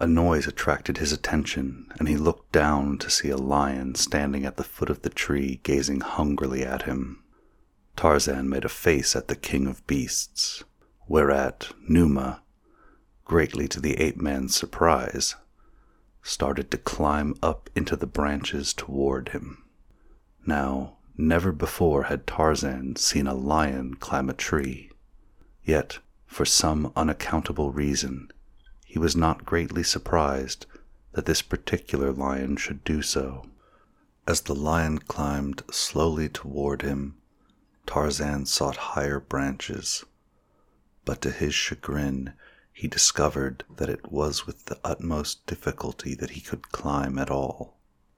A 0.01 0.07
noise 0.07 0.47
attracted 0.47 0.97
his 0.97 1.11
attention, 1.11 1.85
and 1.99 2.07
he 2.07 2.17
looked 2.17 2.51
down 2.51 2.97
to 2.97 3.09
see 3.11 3.29
a 3.29 3.37
lion 3.37 3.93
standing 3.93 4.45
at 4.47 4.57
the 4.57 4.63
foot 4.63 4.89
of 4.89 5.03
the 5.03 5.11
tree 5.11 5.59
gazing 5.61 6.01
hungrily 6.01 6.65
at 6.65 6.81
him. 6.81 7.23
Tarzan 7.95 8.49
made 8.49 8.65
a 8.65 8.69
face 8.69 9.15
at 9.15 9.27
the 9.27 9.35
king 9.35 9.67
of 9.67 9.85
beasts, 9.85 10.63
whereat 11.07 11.69
Numa, 11.87 12.41
greatly 13.25 13.67
to 13.67 13.79
the 13.79 13.93
ape 13.99 14.17
man's 14.17 14.55
surprise, 14.55 15.35
started 16.23 16.71
to 16.71 16.79
climb 16.79 17.35
up 17.43 17.69
into 17.75 17.95
the 17.95 18.07
branches 18.07 18.73
toward 18.73 19.29
him. 19.29 19.65
Now, 20.47 20.97
never 21.15 21.51
before 21.51 22.05
had 22.05 22.25
Tarzan 22.25 22.95
seen 22.95 23.27
a 23.27 23.35
lion 23.35 23.93
climb 23.93 24.31
a 24.31 24.33
tree, 24.33 24.89
yet, 25.63 25.99
for 26.25 26.43
some 26.43 26.91
unaccountable 26.95 27.71
reason, 27.71 28.31
he 28.91 28.99
was 28.99 29.15
not 29.15 29.45
greatly 29.45 29.83
surprised 29.83 30.65
that 31.13 31.25
this 31.25 31.41
particular 31.41 32.11
lion 32.11 32.57
should 32.57 32.83
do 32.83 33.01
so. 33.01 33.45
As 34.27 34.41
the 34.41 34.53
lion 34.53 34.99
climbed 34.99 35.63
slowly 35.71 36.27
toward 36.27 36.81
him, 36.81 37.15
Tarzan 37.85 38.45
sought 38.47 38.91
higher 38.91 39.21
branches, 39.21 40.03
but 41.05 41.21
to 41.21 41.31
his 41.31 41.55
chagrin, 41.55 42.33
he 42.73 42.89
discovered 42.89 43.63
that 43.77 43.87
it 43.87 44.11
was 44.11 44.45
with 44.45 44.65
the 44.65 44.77
utmost 44.83 45.45
difficulty 45.45 46.13
that 46.15 46.31
he 46.31 46.41
could 46.41 46.73
climb 46.73 47.17
at 47.17 47.31
all. 47.31 47.77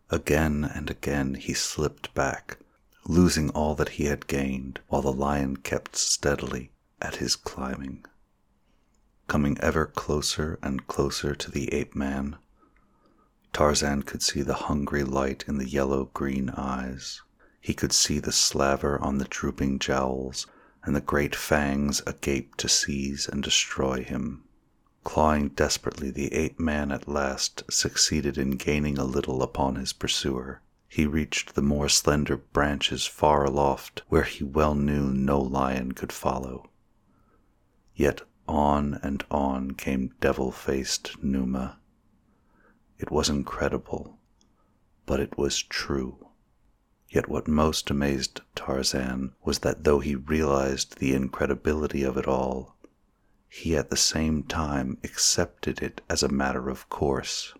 Again 0.09 0.63
and 0.65 0.89
again 0.89 1.35
he 1.35 1.53
slipped 1.53 2.11
back, 2.15 2.57
losing 3.05 3.51
all 3.51 3.75
that 3.75 3.89
he 3.89 4.05
had 4.05 4.25
gained, 4.25 4.79
while 4.87 5.03
the 5.03 5.13
lion 5.13 5.57
kept 5.57 5.95
steadily 5.95 6.71
at 6.99 7.17
his 7.17 7.35
climbing 7.35 8.03
coming 9.33 9.57
ever 9.61 9.87
closer 9.87 10.59
and 10.61 10.85
closer 10.85 11.33
to 11.33 11.49
the 11.49 11.73
ape 11.73 11.95
man. 11.95 12.37
Tarzan 13.51 14.03
could 14.03 14.21
see 14.21 14.43
the 14.43 14.69
hungry 14.69 15.03
light 15.03 15.43
in 15.47 15.57
the 15.57 15.67
yellow 15.67 16.11
green 16.13 16.51
eyes. 16.51 17.19
He 17.59 17.73
could 17.73 17.93
see 17.93 18.19
the 18.19 18.31
slaver 18.31 19.01
on 19.01 19.17
the 19.17 19.25
drooping 19.25 19.79
jowls 19.79 20.45
and 20.83 20.95
the 20.95 21.01
great 21.01 21.35
fangs 21.35 21.99
agape 22.05 22.55
to 22.57 22.69
seize 22.69 23.27
and 23.27 23.41
destroy 23.41 24.03
him. 24.03 24.43
Clawing 25.03 25.49
desperately, 25.49 26.11
the 26.11 26.31
ape 26.31 26.59
man 26.59 26.91
at 26.91 27.07
last 27.07 27.63
succeeded 27.71 28.37
in 28.37 28.51
gaining 28.51 28.99
a 28.99 29.03
little 29.03 29.41
upon 29.41 29.77
his 29.77 29.93
pursuer. 29.93 30.61
He 30.87 31.07
reached 31.07 31.55
the 31.55 31.63
more 31.63 31.89
slender 31.89 32.37
branches 32.37 33.07
far 33.07 33.45
aloft, 33.45 34.03
where 34.09 34.25
he 34.25 34.43
well 34.43 34.75
knew 34.75 35.09
no 35.09 35.41
lion 35.41 35.93
could 35.93 36.11
follow. 36.11 36.69
Yet 37.95 38.21
on 38.47 38.99
and 39.03 39.23
on 39.31 39.71
came 39.71 40.13
devil 40.19 40.51
faced 40.51 41.23
Numa. 41.23 41.79
It 42.97 43.11
was 43.11 43.29
incredible, 43.29 44.17
but 45.05 45.19
it 45.19 45.37
was 45.37 45.61
true. 45.61 46.27
Yet 47.09 47.29
what 47.29 47.47
most 47.47 47.89
amazed 47.89 48.41
Tarzan 48.55 49.33
was 49.43 49.59
that 49.59 49.83
though 49.83 49.99
he 49.99 50.15
realized 50.15 50.97
the 50.97 51.13
incredibility 51.13 52.03
of 52.03 52.17
it 52.17 52.27
all, 52.27 52.75
he 53.47 53.77
at 53.77 53.89
the 53.89 53.97
same 53.97 54.43
time 54.43 54.97
accepted 55.03 55.81
it 55.81 56.01
as 56.09 56.23
a 56.23 56.29
matter 56.29 56.69
of 56.69 56.89
course. 56.89 57.53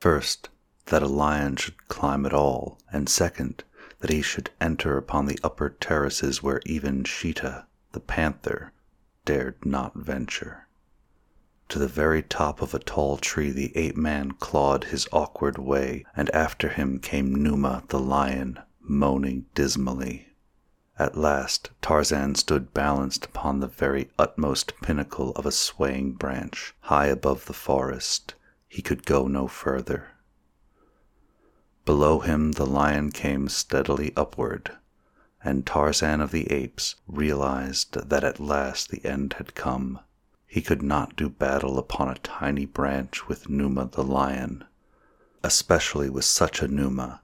First, 0.00 0.48
that 0.86 1.04
a 1.04 1.06
lion 1.06 1.54
should 1.54 1.86
climb 1.86 2.26
at 2.26 2.34
all, 2.34 2.80
and 2.92 3.08
second, 3.08 3.62
that 4.00 4.10
he 4.10 4.22
should 4.22 4.50
enter 4.60 4.98
upon 4.98 5.26
the 5.26 5.38
upper 5.44 5.70
terraces 5.70 6.42
where 6.42 6.60
even 6.66 7.04
Sheeta, 7.04 7.66
the 7.92 8.00
panther, 8.00 8.72
dared 9.24 9.64
not 9.64 9.94
venture. 9.94 10.66
To 11.68 11.78
the 11.78 11.88
very 11.88 12.22
top 12.22 12.60
of 12.60 12.74
a 12.74 12.78
tall 12.78 13.16
tree 13.16 13.50
the 13.50 13.76
ape 13.76 13.96
man 13.96 14.32
clawed 14.32 14.84
his 14.84 15.08
awkward 15.12 15.56
way, 15.56 16.04
and 16.14 16.28
after 16.30 16.68
him 16.68 16.98
came 16.98 17.34
Numa 17.34 17.84
the 17.88 17.98
lion, 17.98 18.58
moaning 18.80 19.46
dismally. 19.54 20.26
At 20.98 21.16
last 21.16 21.70
Tarzan 21.80 22.34
stood 22.34 22.74
balanced 22.74 23.24
upon 23.24 23.60
the 23.60 23.66
very 23.66 24.10
utmost 24.18 24.74
pinnacle 24.82 25.30
of 25.30 25.46
a 25.46 25.52
swaying 25.52 26.12
branch, 26.12 26.74
high 26.80 27.06
above 27.06 27.46
the 27.46 27.54
forest. 27.54 28.34
He 28.68 28.82
could 28.82 29.06
go 29.06 29.26
no 29.26 29.48
further. 29.48 30.08
Below 31.84 32.20
him 32.20 32.52
the 32.52 32.66
lion 32.66 33.10
came 33.10 33.48
steadily 33.48 34.12
upward, 34.16 34.76
and 35.44 35.66
Tarzan 35.66 36.20
of 36.20 36.30
the 36.30 36.50
Apes 36.52 36.94
realized 37.06 37.94
that 38.08 38.24
at 38.24 38.38
last 38.40 38.90
the 38.90 39.04
end 39.04 39.34
had 39.34 39.54
come. 39.54 39.98
He 40.46 40.62
could 40.62 40.82
not 40.82 41.16
do 41.16 41.28
battle 41.28 41.78
upon 41.78 42.08
a 42.08 42.18
tiny 42.18 42.66
branch 42.66 43.26
with 43.26 43.48
Numa 43.48 43.86
the 43.86 44.04
lion, 44.04 44.64
especially 45.42 46.10
with 46.10 46.24
such 46.24 46.62
a 46.62 46.68
Numa, 46.68 47.22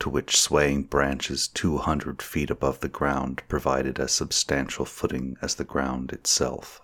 to 0.00 0.08
which 0.08 0.40
swaying 0.40 0.84
branches 0.84 1.48
two 1.48 1.78
hundred 1.78 2.20
feet 2.20 2.50
above 2.50 2.80
the 2.80 2.88
ground 2.88 3.42
provided 3.48 3.98
as 3.98 4.12
substantial 4.12 4.84
footing 4.84 5.36
as 5.40 5.54
the 5.54 5.64
ground 5.64 6.12
itself. 6.12 6.82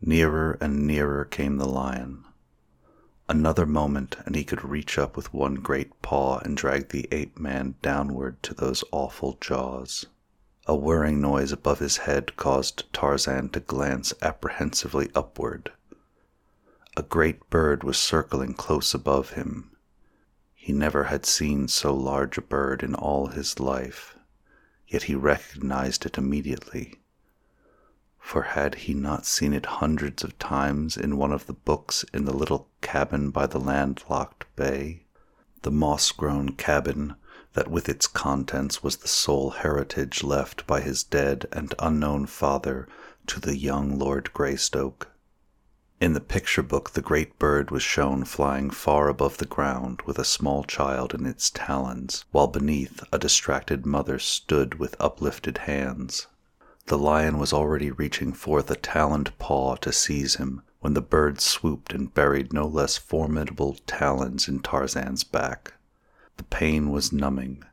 Nearer 0.00 0.58
and 0.60 0.86
nearer 0.86 1.24
came 1.24 1.58
the 1.58 1.68
lion, 1.68 2.24
Another 3.28 3.66
moment 3.66 4.16
and 4.24 4.36
he 4.36 4.44
could 4.44 4.64
reach 4.64 4.98
up 4.98 5.16
with 5.16 5.34
one 5.34 5.56
great 5.56 6.00
paw 6.00 6.38
and 6.38 6.56
drag 6.56 6.90
the 6.90 7.08
ape 7.10 7.38
man 7.38 7.74
downward 7.82 8.40
to 8.44 8.54
those 8.54 8.84
awful 8.92 9.36
jaws. 9.40 10.06
A 10.66 10.76
whirring 10.76 11.20
noise 11.20 11.50
above 11.52 11.80
his 11.80 11.98
head 11.98 12.36
caused 12.36 12.92
Tarzan 12.92 13.48
to 13.50 13.60
glance 13.60 14.14
apprehensively 14.22 15.10
upward. 15.14 15.72
A 16.96 17.02
great 17.02 17.50
bird 17.50 17.82
was 17.84 17.98
circling 17.98 18.54
close 18.54 18.94
above 18.94 19.30
him. 19.30 19.72
He 20.54 20.72
never 20.72 21.04
had 21.04 21.26
seen 21.26 21.68
so 21.68 21.94
large 21.94 22.38
a 22.38 22.42
bird 22.42 22.82
in 22.82 22.94
all 22.94 23.28
his 23.28 23.58
life, 23.60 24.16
yet 24.88 25.04
he 25.04 25.14
recognized 25.14 26.06
it 26.06 26.18
immediately 26.18 27.00
for 28.26 28.42
had 28.42 28.74
he 28.74 28.92
not 28.92 29.24
seen 29.24 29.52
it 29.52 29.66
hundreds 29.66 30.24
of 30.24 30.36
times 30.40 30.96
in 30.96 31.16
one 31.16 31.30
of 31.30 31.46
the 31.46 31.52
books 31.52 32.04
in 32.12 32.24
the 32.24 32.36
little 32.36 32.68
cabin 32.80 33.30
by 33.30 33.46
the 33.46 33.60
landlocked 33.60 34.44
bay? 34.56 35.04
The 35.62 35.70
moss 35.70 36.10
grown 36.10 36.56
cabin 36.56 37.14
that 37.52 37.70
with 37.70 37.88
its 37.88 38.08
contents 38.08 38.82
was 38.82 38.96
the 38.96 39.06
sole 39.06 39.50
heritage 39.50 40.24
left 40.24 40.66
by 40.66 40.80
his 40.80 41.04
dead 41.04 41.46
and 41.52 41.72
unknown 41.78 42.26
father 42.26 42.88
to 43.28 43.38
the 43.38 43.56
young 43.56 43.96
Lord 43.96 44.32
Greystoke. 44.32 45.06
In 46.00 46.12
the 46.12 46.20
picture 46.20 46.64
book, 46.64 46.90
the 46.90 47.00
great 47.02 47.38
bird 47.38 47.70
was 47.70 47.84
shown 47.84 48.24
flying 48.24 48.70
far 48.70 49.08
above 49.08 49.38
the 49.38 49.46
ground 49.46 50.02
with 50.04 50.18
a 50.18 50.24
small 50.24 50.64
child 50.64 51.14
in 51.14 51.26
its 51.26 51.48
talons, 51.48 52.24
while 52.32 52.48
beneath 52.48 53.04
a 53.12 53.20
distracted 53.20 53.86
mother 53.86 54.18
stood 54.18 54.80
with 54.80 54.96
uplifted 54.98 55.58
hands. 55.58 56.26
The 56.88 56.96
lion 56.96 57.38
was 57.38 57.52
already 57.52 57.90
reaching 57.90 58.32
forth 58.32 58.70
a 58.70 58.76
taloned 58.76 59.36
paw 59.40 59.74
to 59.74 59.92
seize 59.92 60.36
him 60.36 60.62
when 60.78 60.94
the 60.94 61.02
bird 61.02 61.40
swooped 61.40 61.92
and 61.92 62.14
buried 62.14 62.52
no 62.52 62.64
less 62.64 62.96
formidable 62.96 63.74
talons 63.88 64.46
in 64.46 64.60
Tarzan's 64.60 65.24
back. 65.24 65.74
The 66.36 66.44
pain 66.44 66.90
was 66.90 67.12
numbing, 67.12 67.64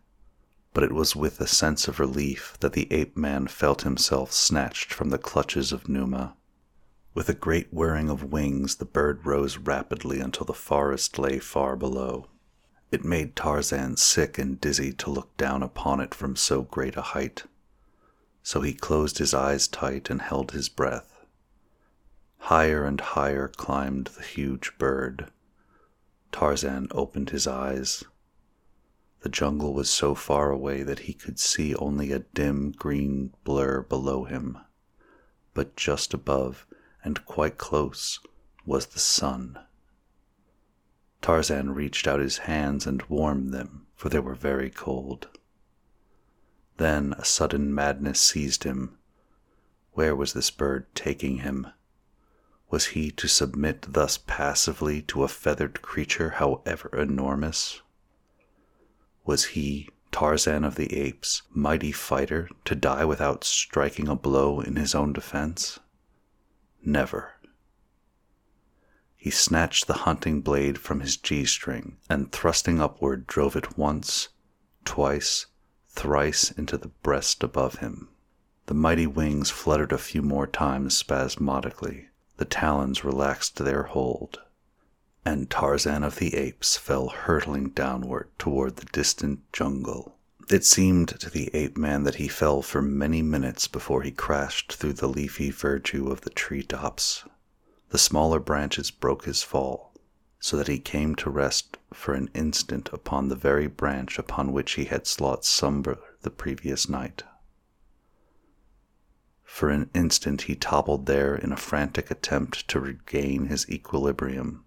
but 0.73 0.83
it 0.83 0.91
was 0.91 1.15
with 1.15 1.39
a 1.39 1.45
sense 1.45 1.87
of 1.87 1.99
relief 1.99 2.57
that 2.61 2.73
the 2.73 2.91
ape 2.91 3.15
man 3.15 3.45
felt 3.45 3.83
himself 3.83 4.31
snatched 4.31 4.91
from 4.91 5.11
the 5.11 5.19
clutches 5.19 5.71
of 5.71 5.87
Numa. 5.87 6.35
With 7.13 7.29
a 7.29 7.35
great 7.35 7.71
whirring 7.71 8.09
of 8.09 8.31
wings, 8.31 8.77
the 8.77 8.85
bird 8.85 9.27
rose 9.27 9.57
rapidly 9.57 10.21
until 10.21 10.47
the 10.47 10.53
forest 10.53 11.19
lay 11.19 11.37
far 11.37 11.75
below. 11.75 12.29
It 12.91 13.05
made 13.05 13.35
Tarzan 13.35 13.97
sick 13.97 14.39
and 14.39 14.59
dizzy 14.59 14.91
to 14.93 15.11
look 15.11 15.37
down 15.37 15.61
upon 15.61 15.99
it 15.99 16.15
from 16.15 16.35
so 16.35 16.63
great 16.63 16.95
a 16.95 17.01
height 17.01 17.43
so 18.53 18.61
he 18.61 18.71
closed 18.71 19.17
his 19.17 19.33
eyes 19.33 19.67
tight 19.67 20.11
and 20.11 20.21
held 20.21 20.51
his 20.51 20.69
breath. 20.69 21.25
Higher 22.37 22.85
and 22.85 23.01
higher 23.01 23.47
climbed 23.47 24.11
the 24.15 24.21
huge 24.21 24.77
bird. 24.77 25.31
Tarzan 26.31 26.87
opened 26.91 27.31
his 27.31 27.47
eyes. 27.47 28.03
The 29.21 29.29
jungle 29.29 29.73
was 29.73 29.89
so 29.89 30.13
far 30.13 30.51
away 30.51 30.83
that 30.83 30.99
he 30.99 31.15
could 31.15 31.39
see 31.39 31.73
only 31.73 32.11
a 32.11 32.19
dim 32.19 32.73
green 32.73 33.33
blur 33.43 33.81
below 33.81 34.25
him, 34.25 34.59
but 35.55 35.75
just 35.75 36.13
above 36.13 36.67
and 37.03 37.25
quite 37.25 37.57
close 37.57 38.19
was 38.67 38.85
the 38.85 38.99
sun. 38.99 39.57
Tarzan 41.23 41.73
reached 41.73 42.05
out 42.05 42.19
his 42.19 42.37
hands 42.37 42.85
and 42.85 43.01
warmed 43.09 43.51
them, 43.51 43.87
for 43.95 44.09
they 44.09 44.19
were 44.19 44.35
very 44.35 44.69
cold. 44.69 45.27
Then 46.77 47.13
a 47.17 47.25
sudden 47.25 47.73
madness 47.73 48.19
seized 48.19 48.63
him. 48.63 48.97
Where 49.91 50.15
was 50.15 50.33
this 50.33 50.49
bird 50.49 50.87
taking 50.95 51.37
him? 51.37 51.67
Was 52.69 52.87
he 52.87 53.11
to 53.11 53.27
submit 53.27 53.93
thus 53.93 54.17
passively 54.17 55.03
to 55.03 55.23
a 55.23 55.27
feathered 55.27 55.83
creature, 55.83 56.31
however 56.31 56.89
enormous? 56.89 57.81
Was 59.25 59.45
he, 59.45 59.89
Tarzan 60.11 60.63
of 60.63 60.75
the 60.75 60.91
Apes, 60.95 61.43
mighty 61.51 61.91
fighter, 61.91 62.49
to 62.65 62.73
die 62.73 63.05
without 63.05 63.43
striking 63.43 64.07
a 64.07 64.15
blow 64.15 64.59
in 64.59 64.75
his 64.75 64.95
own 64.95 65.13
defense? 65.13 65.79
Never. 66.83 67.33
He 69.15 69.29
snatched 69.29 69.87
the 69.87 69.93
hunting 69.93 70.41
blade 70.41 70.77
from 70.77 70.99
his 70.99 71.15
G 71.15 71.45
string 71.45 71.97
and 72.09 72.31
thrusting 72.31 72.81
upward 72.81 73.25
drove 73.27 73.55
it 73.55 73.77
once, 73.77 74.29
twice, 74.83 75.45
thrice 75.93 76.51
into 76.51 76.77
the 76.77 76.89
breast 76.89 77.43
above 77.43 77.75
him. 77.75 78.09
The 78.65 78.73
mighty 78.73 79.07
wings 79.07 79.49
fluttered 79.49 79.91
a 79.91 79.97
few 79.97 80.21
more 80.21 80.47
times 80.47 80.97
spasmodically, 80.97 82.09
the 82.37 82.45
talons 82.45 83.03
relaxed 83.03 83.57
their 83.57 83.83
hold, 83.83 84.39
and 85.25 85.49
Tarzan 85.49 86.03
of 86.03 86.17
the 86.17 86.35
Apes 86.35 86.77
fell 86.77 87.09
hurtling 87.09 87.69
downward 87.69 88.29
toward 88.37 88.75
the 88.75 88.85
distant 88.85 89.39
jungle. 89.53 90.17
It 90.49 90.65
seemed 90.65 91.07
to 91.19 91.29
the 91.29 91.49
ape 91.55 91.77
man 91.77 92.03
that 92.03 92.15
he 92.15 92.27
fell 92.27 92.61
for 92.61 92.81
many 92.81 93.21
minutes 93.21 93.67
before 93.67 94.01
he 94.01 94.11
crashed 94.11 94.73
through 94.73 94.93
the 94.93 95.07
leafy 95.07 95.51
verdure 95.51 96.11
of 96.11 96.21
the 96.21 96.29
tree 96.29 96.63
tops. 96.63 97.23
The 97.89 97.97
smaller 97.97 98.39
branches 98.39 98.91
broke 98.91 99.25
his 99.25 99.43
fall, 99.43 99.93
so 100.39 100.57
that 100.57 100.67
he 100.67 100.79
came 100.79 101.15
to 101.15 101.29
rest 101.29 101.77
for 101.93 102.13
an 102.13 102.29
instant 102.33 102.89
upon 102.91 103.29
the 103.29 103.35
very 103.35 103.67
branch 103.67 104.19
upon 104.19 104.51
which 104.51 104.73
he 104.73 104.85
had 104.85 105.07
sought 105.07 105.45
slumber 105.45 105.97
the 106.21 106.31
previous 106.31 106.89
night. 106.89 107.23
For 109.43 109.69
an 109.69 109.89
instant 109.93 110.43
he 110.43 110.55
toppled 110.55 111.05
there 111.05 111.35
in 111.35 111.51
a 111.51 111.57
frantic 111.57 112.09
attempt 112.09 112.67
to 112.69 112.79
regain 112.79 113.45
his 113.45 113.69
equilibrium, 113.69 114.65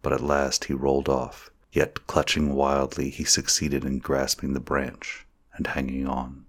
but 0.00 0.12
at 0.12 0.20
last 0.20 0.66
he 0.66 0.74
rolled 0.74 1.08
off, 1.08 1.50
yet 1.72 2.06
clutching 2.06 2.54
wildly 2.54 3.10
he 3.10 3.24
succeeded 3.24 3.84
in 3.84 3.98
grasping 3.98 4.54
the 4.54 4.60
branch 4.60 5.26
and 5.54 5.66
hanging 5.66 6.06
on. 6.06 6.46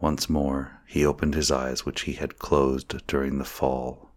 Once 0.00 0.30
more 0.30 0.80
he 0.86 1.04
opened 1.04 1.34
his 1.34 1.50
eyes 1.50 1.84
which 1.84 2.02
he 2.02 2.12
had 2.12 2.38
closed 2.38 3.04
during 3.06 3.38
the 3.38 3.44
fall. 3.44 4.12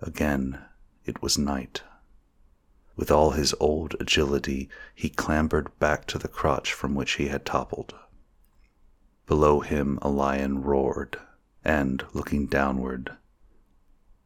Again 0.00 0.64
it 1.04 1.20
was 1.20 1.36
night. 1.36 1.82
With 2.96 3.10
all 3.10 3.32
his 3.32 3.54
old 3.60 3.94
agility, 4.00 4.70
he 4.94 5.10
clambered 5.10 5.78
back 5.78 6.06
to 6.06 6.18
the 6.18 6.28
crotch 6.28 6.72
from 6.72 6.94
which 6.94 7.12
he 7.12 7.28
had 7.28 7.44
toppled. 7.44 7.94
Below 9.26 9.60
him 9.60 9.98
a 10.00 10.08
lion 10.08 10.62
roared, 10.62 11.18
and, 11.62 12.04
looking 12.14 12.46
downward, 12.46 13.16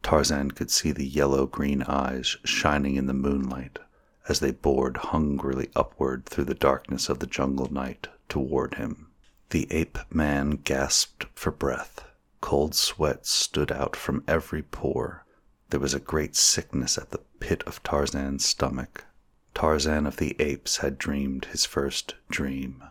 Tarzan 0.04 0.52
could 0.52 0.70
see 0.70 0.92
the 0.92 1.06
yellow 1.06 1.46
green 1.46 1.82
eyes 1.82 2.36
shining 2.44 2.94
in 2.94 3.06
the 3.06 3.12
moonlight 3.12 3.80
as 4.28 4.38
they 4.38 4.52
bored 4.52 4.98
hungrily 4.98 5.68
upward 5.74 6.26
through 6.26 6.44
the 6.44 6.54
darkness 6.54 7.08
of 7.08 7.18
the 7.18 7.26
jungle 7.26 7.72
night 7.72 8.06
toward 8.28 8.74
him. 8.74 9.08
The 9.50 9.66
ape 9.72 9.98
man 10.14 10.52
gasped 10.52 11.26
for 11.34 11.50
breath. 11.50 12.04
Cold 12.40 12.76
sweat 12.76 13.26
stood 13.26 13.72
out 13.72 13.96
from 13.96 14.22
every 14.28 14.62
pore 14.62 15.24
there 15.70 15.80
was 15.80 15.94
a 15.94 16.00
great 16.00 16.36
sickness 16.36 16.98
at 16.98 17.10
the 17.10 17.20
pit 17.38 17.62
of 17.66 17.82
Tarzan's 17.82 18.44
stomach. 18.44 19.06
Tarzan 19.54 20.06
of 20.06 20.16
the 20.16 20.34
Apes 20.40 20.78
had 20.78 20.98
dreamed 20.98 21.46
his 21.46 21.64
first 21.64 22.14
dream. 22.28 22.82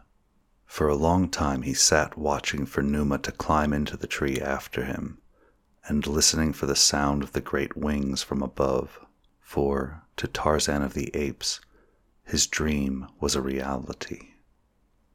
For 0.65 0.87
a 0.87 0.95
long 0.95 1.29
time 1.29 1.63
he 1.63 1.73
sat 1.73 2.17
watching 2.17 2.65
for 2.65 2.81
Numa 2.81 3.17
to 3.19 3.31
climb 3.31 3.73
into 3.73 3.97
the 3.97 4.07
tree 4.07 4.39
after 4.39 4.85
him, 4.85 5.17
and 5.87 6.05
listening 6.05 6.53
for 6.53 6.67
the 6.67 6.75
sound 6.75 7.23
of 7.23 7.33
the 7.33 7.41
great 7.41 7.75
wings 7.75 8.23
from 8.23 8.41
above, 8.41 8.99
for, 9.41 10.03
to 10.17 10.27
Tarzan 10.27 10.81
of 10.81 10.93
the 10.93 11.13
Apes, 11.15 11.59
his 12.23 12.45
dream 12.45 13.07
was 13.19 13.35
a 13.35 13.41
reality. 13.41 14.33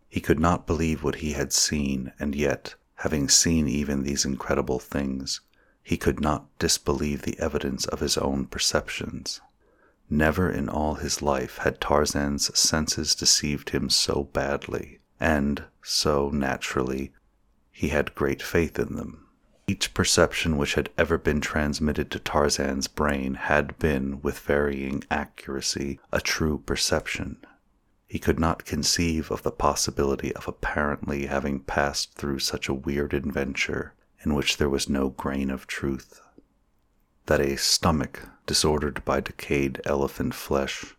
He 0.08 0.20
could 0.20 0.40
not 0.40 0.66
believe 0.66 1.02
what 1.02 1.16
he 1.16 1.32
had 1.32 1.52
seen, 1.52 2.12
and 2.18 2.34
yet, 2.34 2.74
having 2.96 3.28
seen 3.28 3.68
even 3.68 4.02
these 4.02 4.24
incredible 4.24 4.80
things, 4.80 5.40
he 5.86 5.98
could 5.98 6.18
not 6.18 6.46
disbelieve 6.58 7.22
the 7.22 7.38
evidence 7.38 7.84
of 7.84 8.00
his 8.00 8.16
own 8.16 8.46
perceptions. 8.46 9.42
Never 10.08 10.50
in 10.50 10.66
all 10.66 10.94
his 10.94 11.20
life 11.20 11.58
had 11.58 11.78
Tarzan's 11.78 12.58
senses 12.58 13.14
deceived 13.14 13.70
him 13.70 13.90
so 13.90 14.24
badly, 14.32 15.00
and 15.20 15.64
so 15.82 16.30
naturally 16.30 17.12
he 17.70 17.88
had 17.88 18.14
great 18.14 18.40
faith 18.40 18.78
in 18.78 18.96
them. 18.96 19.26
Each 19.66 19.92
perception 19.92 20.56
which 20.56 20.72
had 20.74 20.88
ever 20.96 21.18
been 21.18 21.42
transmitted 21.42 22.10
to 22.12 22.18
Tarzan's 22.18 22.88
brain 22.88 23.34
had 23.34 23.78
been, 23.78 24.22
with 24.22 24.38
varying 24.38 25.04
accuracy, 25.10 26.00
a 26.10 26.20
true 26.20 26.62
perception. 26.64 27.44
He 28.06 28.18
could 28.18 28.40
not 28.40 28.64
conceive 28.64 29.30
of 29.30 29.42
the 29.42 29.50
possibility 29.50 30.34
of 30.34 30.48
apparently 30.48 31.26
having 31.26 31.60
passed 31.60 32.14
through 32.14 32.38
such 32.38 32.68
a 32.68 32.74
weird 32.74 33.12
adventure 33.12 33.92
in 34.24 34.34
which 34.34 34.56
there 34.56 34.70
was 34.70 34.88
no 34.88 35.10
grain 35.10 35.50
of 35.50 35.66
truth. 35.66 36.20
That 37.26 37.40
a 37.40 37.56
stomach 37.56 38.28
disordered 38.46 39.04
by 39.04 39.20
decayed 39.20 39.80
elephant 39.84 40.34
flesh, 40.34 40.96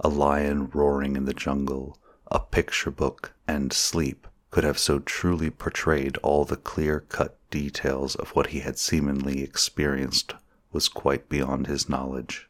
a 0.00 0.08
lion 0.08 0.70
roaring 0.70 1.16
in 1.16 1.24
the 1.24 1.34
jungle, 1.34 1.98
a 2.30 2.40
picture 2.40 2.90
book, 2.90 3.32
and 3.46 3.72
sleep 3.72 4.26
could 4.50 4.64
have 4.64 4.78
so 4.78 4.98
truly 5.00 5.50
portrayed 5.50 6.16
all 6.18 6.44
the 6.44 6.56
clear 6.56 7.00
cut 7.00 7.38
details 7.50 8.14
of 8.14 8.30
what 8.30 8.48
he 8.48 8.60
had 8.60 8.78
seemingly 8.78 9.42
experienced 9.42 10.34
was 10.72 10.88
quite 10.88 11.28
beyond 11.28 11.66
his 11.66 11.88
knowledge. 11.88 12.48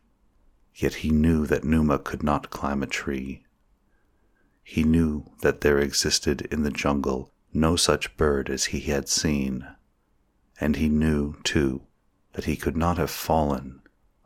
Yet 0.75 0.95
he 0.97 1.11
knew 1.11 1.47
that 1.47 1.64
Numa 1.64 1.99
could 1.99 2.23
not 2.23 2.51
climb 2.51 2.83
a 2.83 2.87
tree. 2.87 3.45
He 4.62 4.85
knew 4.85 5.31
that 5.42 5.62
there 5.62 5.79
existed 5.79 6.42
in 6.51 6.62
the 6.62 6.71
jungle 6.71 7.33
no 7.53 7.77
such 7.77 8.16
bird 8.16 8.51
as 8.51 8.66
he 8.66 8.81
had 8.81 9.09
seen, 9.09 9.66
and 10.61 10.77
he 10.77 10.88
knew, 10.88 11.35
too, 11.42 11.83
that 12.33 12.45
he 12.45 12.57
could 12.57 12.77
not 12.77 12.99
have 12.99 13.11
fallen 13.11 13.81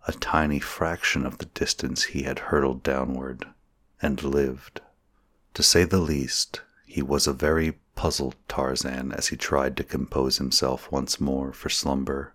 a 0.07 0.13
tiny 0.13 0.59
fraction 0.59 1.27
of 1.27 1.39
the 1.39 1.47
distance 1.47 2.05
he 2.05 2.23
had 2.23 2.39
hurtled 2.39 2.83
downward 2.83 3.47
and 4.01 4.23
lived. 4.23 4.81
To 5.55 5.63
say 5.63 5.85
the 5.85 5.99
least, 5.99 6.63
he 6.87 7.03
was 7.03 7.27
a 7.27 7.33
very 7.33 7.79
puzzled 7.95 8.35
Tarzan 8.49 9.13
as 9.13 9.29
he 9.29 9.37
tried 9.37 9.77
to 9.77 9.85
compose 9.85 10.39
himself 10.39 10.91
once 10.91 11.21
more 11.21 11.53
for 11.53 11.69
slumber, 11.69 12.35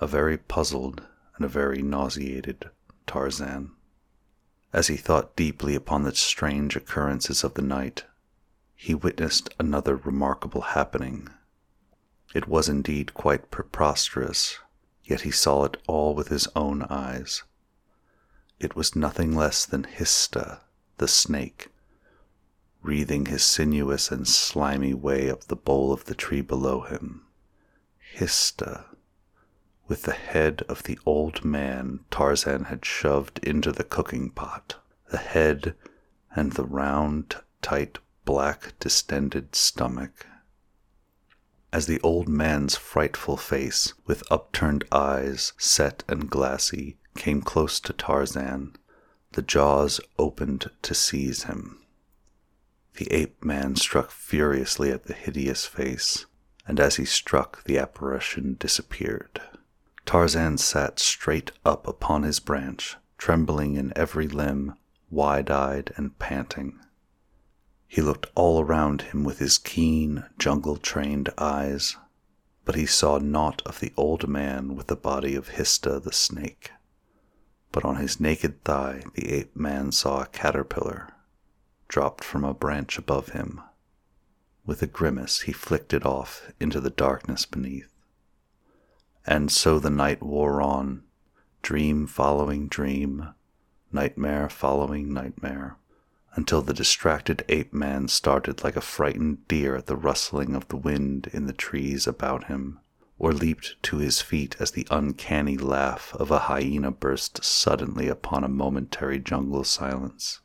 a 0.00 0.06
very 0.06 0.38
puzzled 0.38 1.02
and 1.36 1.44
a 1.44 1.48
very 1.48 1.82
nauseated 1.82 2.70
Tarzan. 3.06 3.72
As 4.72 4.86
he 4.86 4.96
thought 4.96 5.36
deeply 5.36 5.74
upon 5.74 6.04
the 6.04 6.14
strange 6.14 6.76
occurrences 6.76 7.44
of 7.44 7.54
the 7.54 7.62
night, 7.62 8.04
he 8.74 8.94
witnessed 8.94 9.50
another 9.58 9.96
remarkable 9.96 10.62
happening 10.62 11.28
it 12.34 12.48
was 12.48 12.68
indeed 12.68 13.14
quite 13.14 13.50
preposterous, 13.50 14.58
yet 15.04 15.22
he 15.22 15.30
saw 15.30 15.64
it 15.64 15.76
all 15.86 16.14
with 16.14 16.28
his 16.28 16.48
own 16.56 16.82
eyes. 16.84 17.42
It 18.58 18.76
was 18.76 18.96
nothing 18.96 19.34
less 19.36 19.66
than 19.66 19.84
Histah, 19.84 20.60
the 20.98 21.08
snake, 21.08 21.68
wreathing 22.82 23.26
his 23.26 23.44
sinuous 23.44 24.10
and 24.10 24.26
slimy 24.26 24.94
way 24.94 25.30
up 25.30 25.44
the 25.44 25.56
bole 25.56 25.92
of 25.92 26.04
the 26.06 26.14
tree 26.14 26.40
below 26.40 26.82
him. 26.82 27.26
Histah, 28.14 28.86
with 29.88 30.02
the 30.02 30.12
head 30.12 30.62
of 30.68 30.84
the 30.84 30.98
old 31.04 31.44
man 31.44 32.00
Tarzan 32.10 32.64
had 32.64 32.84
shoved 32.84 33.38
into 33.40 33.72
the 33.72 33.84
cooking 33.84 34.30
pot, 34.30 34.76
the 35.10 35.18
head 35.18 35.74
and 36.34 36.52
the 36.52 36.64
round, 36.64 37.36
tight, 37.60 37.98
black, 38.24 38.72
distended 38.78 39.54
stomach. 39.54 40.26
As 41.72 41.86
the 41.86 42.00
old 42.02 42.28
man's 42.28 42.76
frightful 42.76 43.38
face, 43.38 43.94
with 44.04 44.30
upturned 44.30 44.84
eyes, 44.92 45.54
set 45.56 46.04
and 46.06 46.28
glassy, 46.28 46.98
came 47.16 47.40
close 47.40 47.80
to 47.80 47.94
Tarzan, 47.94 48.76
the 49.32 49.40
jaws 49.40 49.98
opened 50.18 50.70
to 50.82 50.94
seize 50.94 51.44
him. 51.44 51.82
The 52.96 53.10
ape 53.10 53.42
man 53.42 53.76
struck 53.76 54.10
furiously 54.10 54.90
at 54.90 55.04
the 55.04 55.14
hideous 55.14 55.64
face, 55.64 56.26
and 56.66 56.78
as 56.78 56.96
he 56.96 57.06
struck, 57.06 57.64
the 57.64 57.78
apparition 57.78 58.56
disappeared. 58.60 59.40
Tarzan 60.04 60.58
sat 60.58 60.98
straight 60.98 61.52
up 61.64 61.88
upon 61.88 62.22
his 62.22 62.38
branch, 62.38 62.96
trembling 63.16 63.76
in 63.76 63.94
every 63.96 64.28
limb, 64.28 64.74
wide 65.10 65.50
eyed 65.50 65.94
and 65.96 66.18
panting. 66.18 66.78
He 67.92 68.00
looked 68.00 68.28
all 68.34 68.58
around 68.58 69.02
him 69.02 69.22
with 69.22 69.38
his 69.38 69.58
keen, 69.58 70.24
jungle 70.38 70.78
trained 70.78 71.28
eyes, 71.36 71.98
but 72.64 72.74
he 72.74 72.86
saw 72.86 73.18
naught 73.18 73.60
of 73.66 73.80
the 73.80 73.92
old 73.98 74.26
man 74.26 74.74
with 74.74 74.86
the 74.86 74.96
body 74.96 75.34
of 75.34 75.50
Histah 75.50 76.02
the 76.02 76.10
snake. 76.10 76.70
But 77.70 77.84
on 77.84 77.96
his 77.96 78.18
naked 78.18 78.64
thigh 78.64 79.02
the 79.12 79.30
ape 79.30 79.54
man 79.54 79.92
saw 79.92 80.22
a 80.22 80.26
caterpillar 80.26 81.10
dropped 81.86 82.24
from 82.24 82.44
a 82.44 82.54
branch 82.54 82.96
above 82.96 83.28
him. 83.28 83.60
With 84.64 84.80
a 84.80 84.86
grimace, 84.86 85.42
he 85.42 85.52
flicked 85.52 85.92
it 85.92 86.06
off 86.06 86.50
into 86.58 86.80
the 86.80 86.88
darkness 86.88 87.44
beneath. 87.44 87.92
And 89.26 89.52
so 89.52 89.78
the 89.78 89.90
night 89.90 90.22
wore 90.22 90.62
on, 90.62 91.02
dream 91.60 92.06
following 92.06 92.68
dream, 92.68 93.34
nightmare 93.92 94.48
following 94.48 95.12
nightmare 95.12 95.76
until 96.34 96.62
the 96.62 96.74
distracted 96.74 97.44
ape 97.48 97.72
man 97.72 98.08
started 98.08 98.64
like 98.64 98.76
a 98.76 98.80
frightened 98.80 99.46
deer 99.48 99.76
at 99.76 99.86
the 99.86 99.96
rustling 99.96 100.54
of 100.54 100.66
the 100.68 100.76
wind 100.76 101.28
in 101.32 101.46
the 101.46 101.52
trees 101.52 102.06
about 102.06 102.44
him, 102.44 102.80
or 103.18 103.32
leaped 103.32 103.76
to 103.82 103.98
his 103.98 104.20
feet 104.20 104.56
as 104.58 104.70
the 104.70 104.86
uncanny 104.90 105.56
laugh 105.56 106.14
of 106.14 106.30
a 106.30 106.40
hyena 106.40 106.90
burst 106.90 107.44
suddenly 107.44 108.08
upon 108.08 108.42
a 108.42 108.48
momentary 108.48 109.18
jungle 109.18 109.64
silence. 109.64 110.40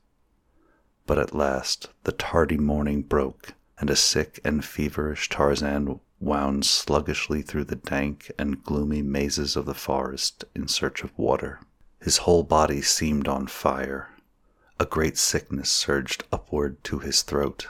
But 1.05 1.17
at 1.17 1.33
last 1.33 1.89
the 2.03 2.11
tardy 2.11 2.57
morning 2.57 3.01
broke, 3.01 3.53
and 3.79 3.89
a 3.89 3.95
sick 3.95 4.39
and 4.43 4.65
feverish 4.65 5.29
Tarzan 5.29 5.99
wound 6.19 6.65
sluggishly 6.65 7.41
through 7.41 7.63
the 7.63 7.75
dank 7.75 8.31
and 8.37 8.63
gloomy 8.63 9.01
mazes 9.01 9.55
of 9.55 9.65
the 9.65 9.73
forest 9.73 10.43
in 10.55 10.67
search 10.67 11.03
of 11.03 11.17
water. 11.17 11.61
His 12.01 12.17
whole 12.17 12.43
body 12.43 12.81
seemed 12.81 13.27
on 13.27 13.47
fire, 13.47 14.09
a 14.79 14.85
great 14.85 15.17
sickness 15.17 15.71
surged 15.71 16.23
upward 16.31 16.83
to 16.83 16.99
his 16.99 17.23
throat. 17.23 17.67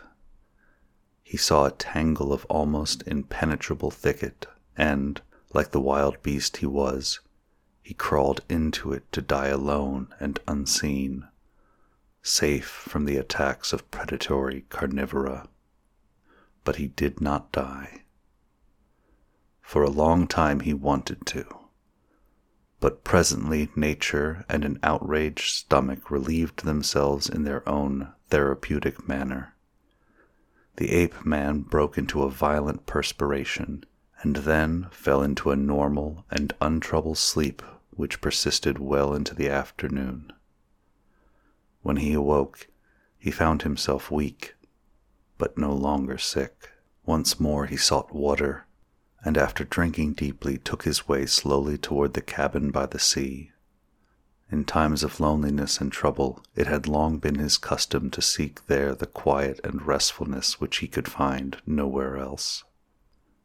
He 1.23 1.37
saw 1.37 1.65
a 1.65 1.71
tangle 1.71 2.33
of 2.33 2.45
almost 2.45 3.03
impenetrable 3.07 3.91
thicket, 3.91 4.45
and, 4.75 5.21
like 5.53 5.71
the 5.71 5.81
wild 5.81 6.21
beast 6.21 6.57
he 6.57 6.65
was, 6.65 7.19
he 7.81 7.93
crawled 7.93 8.41
into 8.49 8.91
it 8.91 9.09
to 9.13 9.21
die 9.21 9.47
alone 9.47 10.13
and 10.19 10.39
unseen, 10.47 11.27
safe 12.21 12.67
from 12.67 13.05
the 13.05 13.15
attacks 13.15 13.71
of 13.71 13.89
predatory 13.91 14.65
carnivora. 14.69 15.47
But 16.65 16.75
he 16.75 16.87
did 16.87 17.21
not 17.21 17.53
die. 17.53 18.03
For 19.61 19.83
a 19.83 19.89
long 19.89 20.27
time 20.27 20.61
he 20.61 20.73
wanted 20.73 21.25
to. 21.27 21.45
But 22.79 23.03
presently 23.03 23.69
nature 23.75 24.45
and 24.47 24.63
an 24.63 24.79
outraged 24.83 25.55
stomach 25.55 26.11
relieved 26.11 26.63
themselves 26.63 27.27
in 27.27 27.43
their 27.43 27.67
own 27.67 28.13
therapeutic 28.29 29.07
manner. 29.07 29.55
The 30.75 30.91
ape 30.91 31.25
man 31.25 31.61
broke 31.61 31.97
into 31.97 32.21
a 32.21 32.29
violent 32.29 32.85
perspiration 32.85 33.83
and 34.21 34.37
then 34.37 34.87
fell 34.91 35.23
into 35.23 35.49
a 35.49 35.55
normal 35.55 36.25
and 36.29 36.53
untroubled 36.61 37.17
sleep 37.17 37.63
which 37.89 38.21
persisted 38.21 38.77
well 38.77 39.15
into 39.15 39.33
the 39.33 39.49
afternoon. 39.49 40.31
When 41.81 41.97
he 41.97 42.13
awoke, 42.13 42.67
he 43.17 43.31
found 43.31 43.63
himself 43.63 44.11
weak, 44.11 44.55
but 45.39 45.57
no 45.57 45.73
longer 45.73 46.19
sick. 46.19 46.69
Once 47.07 47.39
more 47.39 47.65
he 47.65 47.77
sought 47.77 48.13
water 48.13 48.66
and 49.23 49.37
after 49.37 49.63
drinking 49.63 50.13
deeply 50.13 50.57
took 50.57 50.83
his 50.83 51.07
way 51.07 51.25
slowly 51.25 51.77
toward 51.77 52.13
the 52.13 52.21
cabin 52.21 52.71
by 52.71 52.85
the 52.85 52.99
sea. 52.99 53.51
In 54.49 54.63
times 54.63 55.03
of 55.03 55.19
loneliness 55.19 55.81
and 55.81 55.91
trouble, 55.91 56.41
it 56.55 56.67
had 56.67 56.87
long 56.87 57.17
been 57.17 57.35
his 57.35 57.57
custom 57.57 58.09
to 58.11 58.21
seek 58.21 58.65
there 58.67 58.95
the 58.95 59.05
quiet 59.05 59.59
and 59.63 59.81
restfulness 59.85 60.61
which 60.61 60.77
he 60.77 60.87
could 60.87 61.09
find 61.09 61.57
nowhere 61.65 62.17
else. 62.17 62.63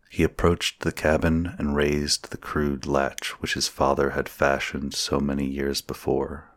He 0.08 0.22
approached 0.22 0.80
the 0.80 0.92
cabin 0.92 1.54
and 1.58 1.74
raised 1.74 2.30
the 2.30 2.36
crude 2.36 2.86
latch 2.86 3.30
which 3.40 3.54
his 3.54 3.66
father 3.66 4.10
had 4.10 4.28
fashioned 4.28 4.94
so 4.94 5.18
many 5.18 5.46
years 5.46 5.80
before. 5.80 6.50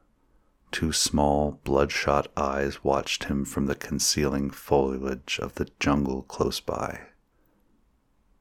Two 0.71 0.91
small, 0.91 1.61
bloodshot 1.63 2.27
eyes 2.35 2.83
watched 2.83 3.23
him 3.23 3.45
from 3.45 3.65
the 3.65 3.75
concealing 3.75 4.49
foliage 4.49 5.39
of 5.41 5.55
the 5.55 5.69
jungle 5.79 6.23
close 6.23 6.59
by. 6.59 6.99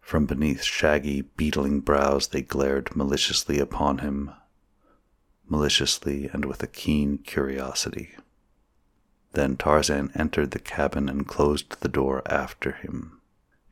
From 0.05 0.27
beneath 0.27 0.63
shaggy, 0.63 1.23
beetling 1.23 1.81
brows 1.81 2.29
they 2.29 2.43
glared 2.43 2.95
maliciously 2.95 3.59
upon 3.59 3.99
him, 3.99 4.33
maliciously 5.49 6.29
and 6.31 6.45
with 6.45 6.63
a 6.63 6.67
keen 6.67 7.17
curiosity. 7.19 8.15
Then 9.33 9.57
Tarzan 9.57 10.13
entered 10.15 10.51
the 10.51 10.59
cabin 10.59 11.09
and 11.09 11.27
closed 11.27 11.81
the 11.81 11.89
door 11.89 12.23
after 12.27 12.73
him. 12.73 13.23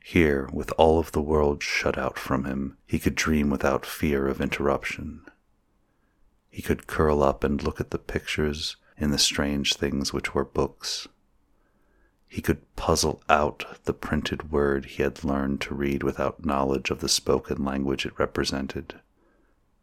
Here, 0.03 0.49
with 0.51 0.73
all 0.75 0.99
of 0.99 1.11
the 1.11 1.21
world 1.21 1.61
shut 1.61 1.99
out 1.99 2.17
from 2.17 2.45
him, 2.45 2.77
he 2.87 2.97
could 2.97 3.15
dream 3.15 3.51
without 3.51 3.85
fear 3.85 4.27
of 4.27 4.41
interruption. 4.41 5.21
He 6.49 6.63
could 6.63 6.87
curl 6.87 7.21
up 7.21 7.43
and 7.43 7.61
look 7.61 7.79
at 7.79 7.91
the 7.91 7.99
pictures 7.99 8.75
in 8.97 9.11
the 9.11 9.19
strange 9.19 9.75
things 9.75 10.11
which 10.11 10.33
were 10.33 10.43
books, 10.43 11.07
he 12.33 12.41
could 12.41 12.75
puzzle 12.75 13.21
out 13.29 13.63
the 13.83 13.93
printed 13.93 14.51
word 14.51 14.85
he 14.85 15.03
had 15.03 15.23
learned 15.23 15.61
to 15.61 15.75
read 15.75 16.01
without 16.01 16.43
knowledge 16.43 16.89
of 16.89 16.99
the 16.99 17.07
spoken 17.07 17.63
language 17.63 18.07
it 18.07 18.17
represented. 18.17 18.99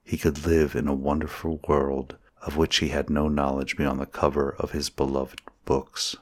He 0.03 0.19
could 0.19 0.45
live 0.45 0.75
in 0.75 0.89
a 0.89 0.93
wonderful 0.93 1.61
world 1.69 2.17
of 2.43 2.57
which 2.57 2.79
he 2.79 2.89
had 2.89 3.09
no 3.09 3.29
knowledge 3.29 3.77
beyond 3.77 4.01
the 4.01 4.05
cover 4.07 4.57
of 4.59 4.73
his 4.73 4.91
beloved 4.91 5.41
books. 5.65 6.17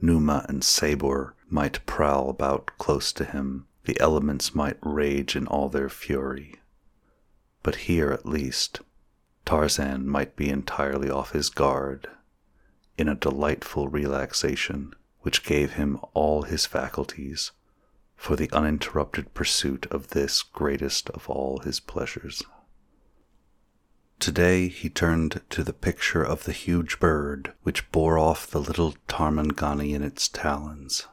Numa 0.00 0.46
and 0.48 0.64
Sabor 0.64 1.34
might 1.50 1.84
prowl 1.84 2.30
about 2.30 2.70
close 2.78 3.12
to 3.12 3.26
him, 3.26 3.66
the 3.84 4.00
elements 4.00 4.54
might 4.54 4.78
rage 4.80 5.36
in 5.36 5.46
all 5.46 5.68
their 5.68 5.90
fury. 5.90 6.54
But 7.62 7.76
here, 7.76 8.12
at 8.12 8.24
least, 8.24 8.80
Tarzan 9.44 10.08
might 10.08 10.36
be 10.36 10.48
entirely 10.48 11.10
off 11.10 11.32
his 11.32 11.50
guard, 11.50 12.08
in 12.96 13.10
a 13.10 13.14
delightful 13.14 13.90
relaxation 13.90 14.94
which 15.28 15.44
gave 15.44 15.74
him 15.74 16.00
all 16.14 16.44
his 16.44 16.64
faculties 16.64 17.52
for 18.16 18.34
the 18.34 18.50
uninterrupted 18.50 19.34
pursuit 19.34 19.84
of 19.90 20.08
this 20.08 20.42
greatest 20.42 21.10
of 21.10 21.28
all 21.28 21.58
his 21.58 21.80
pleasures. 21.80 22.42
Today 24.18 24.68
he 24.68 24.88
turned 24.88 25.42
to 25.50 25.62
the 25.62 25.74
picture 25.74 26.22
of 26.22 26.44
the 26.44 26.52
huge 26.52 26.98
bird 26.98 27.52
which 27.62 27.92
bore 27.92 28.16
off 28.18 28.46
the 28.46 28.58
little 28.58 28.94
Tarmangani 29.06 29.92
in 29.92 30.02
its 30.02 30.28
talons. 30.28 31.06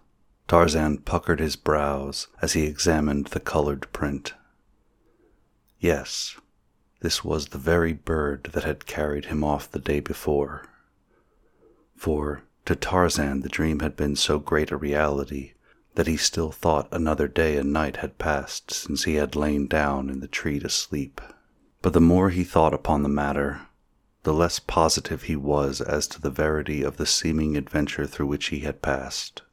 Tarzan 0.48 1.00
puckered 1.00 1.42
his 1.42 1.58
brows 1.58 2.30
as 2.42 2.54
he 2.54 2.64
examined 2.64 3.28
the 3.28 3.42
colored 3.42 3.92
print. 3.92 4.34
Yes, 5.78 6.38
this 7.02 7.22
was 7.22 7.48
the 7.48 7.58
very 7.58 7.92
bird 7.92 8.52
that 8.54 8.64
had 8.64 8.86
carried 8.86 9.26
him 9.26 9.44
off 9.44 9.70
the 9.70 9.78
day 9.78 10.00
before. 10.00 10.70
For 11.98 12.44
to 12.66 12.76
Tarzan, 12.76 13.42
the 13.42 13.50
dream 13.50 13.80
had 13.80 13.96
been 13.96 14.16
so 14.16 14.40
great 14.40 14.72
a 14.72 14.78
reality 14.78 15.54
that 15.96 16.08
he 16.08 16.18
still 16.18 16.52
thought 16.52 16.88
another 16.92 17.28
day 17.28 17.58
and 17.58 17.72
night 17.72 17.98
had 17.98 18.18
passed 18.18 18.72
since 18.72 19.04
he 19.04 19.16
had 19.16 19.36
lain 19.36 19.68
down 19.68 20.10
in 20.10 20.20
the 20.20 20.28
tree 20.28 20.60
to 20.60 20.70
sleep. 20.70 21.22
But 21.82 21.94
the 21.94 22.02
more 22.02 22.30
he 22.30 22.44
thought 22.44 22.74
upon 22.74 23.04
the 23.04 23.10
matter, 23.10 23.62
the 24.24 24.34
less 24.34 24.60
positive 24.60 25.24
he 25.24 25.36
was 25.36 25.80
as 25.80 26.08
to 26.08 26.20
the 26.20 26.30
verity 26.30 26.82
of 26.82 26.98
the 26.98 27.06
seeming 27.06 27.56
adventure 27.56 28.06
through 28.08 28.28
which 28.28 28.48
he 28.48 28.60
had 28.62 28.82
passed. 28.82 29.44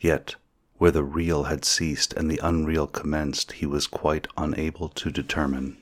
Yet, 0.00 0.36
where 0.78 0.90
the 0.90 1.04
real 1.04 1.44
had 1.44 1.64
ceased 1.64 2.12
and 2.14 2.30
the 2.30 2.40
unreal 2.42 2.86
commenced, 2.86 3.52
he 3.52 3.66
was 3.66 3.86
quite 3.86 4.26
unable 4.36 4.88
to 4.88 5.10
determine. 5.10 5.76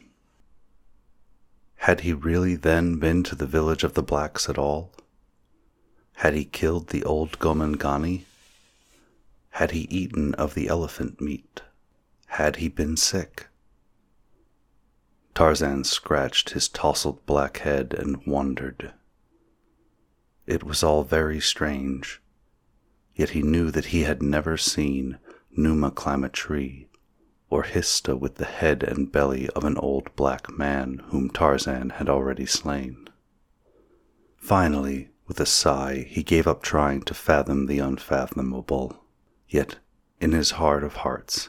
Had 1.76 2.00
he 2.00 2.12
really 2.12 2.56
then 2.56 2.98
been 2.98 3.22
to 3.24 3.34
the 3.34 3.46
village 3.46 3.84
of 3.84 3.94
the 3.94 4.02
blacks 4.02 4.48
at 4.48 4.58
all? 4.58 4.92
Had 6.14 6.34
he 6.34 6.44
killed 6.44 6.88
the 6.88 7.04
old 7.04 7.38
Gomangani? 7.38 8.24
Had 9.50 9.72
he 9.72 9.82
eaten 9.90 10.34
of 10.34 10.54
the 10.54 10.68
elephant 10.68 11.20
meat? 11.20 11.62
Had 12.26 12.56
he 12.56 12.68
been 12.68 12.96
sick? 12.96 13.48
Tarzan 15.34 15.84
scratched 15.84 16.50
his 16.50 16.68
tousled 16.68 17.24
black 17.26 17.58
head 17.58 17.94
and 17.94 18.24
wondered. 18.26 18.92
It 20.46 20.62
was 20.62 20.82
all 20.82 21.04
very 21.04 21.40
strange, 21.40 22.20
yet 23.14 23.30
he 23.30 23.42
knew 23.42 23.70
that 23.70 23.86
he 23.86 24.02
had 24.02 24.22
never 24.22 24.56
seen 24.56 25.18
Numa 25.56 25.90
climb 25.90 26.24
a 26.24 26.28
tree, 26.28 26.88
or 27.50 27.62
Histah 27.62 28.16
with 28.16 28.36
the 28.36 28.44
head 28.46 28.82
and 28.82 29.12
belly 29.12 29.48
of 29.50 29.64
an 29.64 29.76
old 29.76 30.14
black 30.16 30.50
man 30.50 31.02
whom 31.06 31.30
Tarzan 31.30 31.90
had 31.90 32.08
already 32.08 32.46
slain. 32.46 33.08
Finally, 34.36 35.10
with 35.26 35.40
a 35.40 35.46
sigh, 35.46 36.06
he 36.08 36.22
gave 36.22 36.46
up 36.46 36.62
trying 36.62 37.02
to 37.02 37.14
fathom 37.14 37.66
the 37.66 37.78
unfathomable. 37.78 39.04
Yet, 39.48 39.78
in 40.20 40.32
his 40.32 40.52
heart 40.52 40.84
of 40.84 40.96
hearts, 40.96 41.48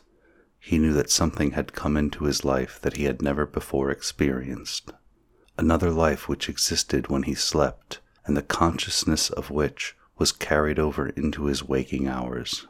he 0.59 0.77
knew 0.77 0.93
that 0.93 1.09
something 1.09 1.51
had 1.51 1.73
come 1.73 1.97
into 1.97 2.23
his 2.23 2.45
life 2.45 2.79
that 2.81 2.97
he 2.97 3.03
had 3.03 3.21
never 3.21 3.45
before 3.45 3.91
experienced. 3.91 4.91
Another 5.57 5.91
life 5.91 6.27
which 6.27 6.49
existed 6.49 7.07
when 7.07 7.23
he 7.23 7.35
slept, 7.35 7.99
and 8.25 8.37
the 8.37 8.41
consciousness 8.41 9.29
of 9.29 9.49
which 9.51 9.95
was 10.17 10.31
carried 10.31 10.79
over 10.79 11.09
into 11.09 11.45
his 11.45 11.63
waking 11.63 12.07
hours. 12.07 12.67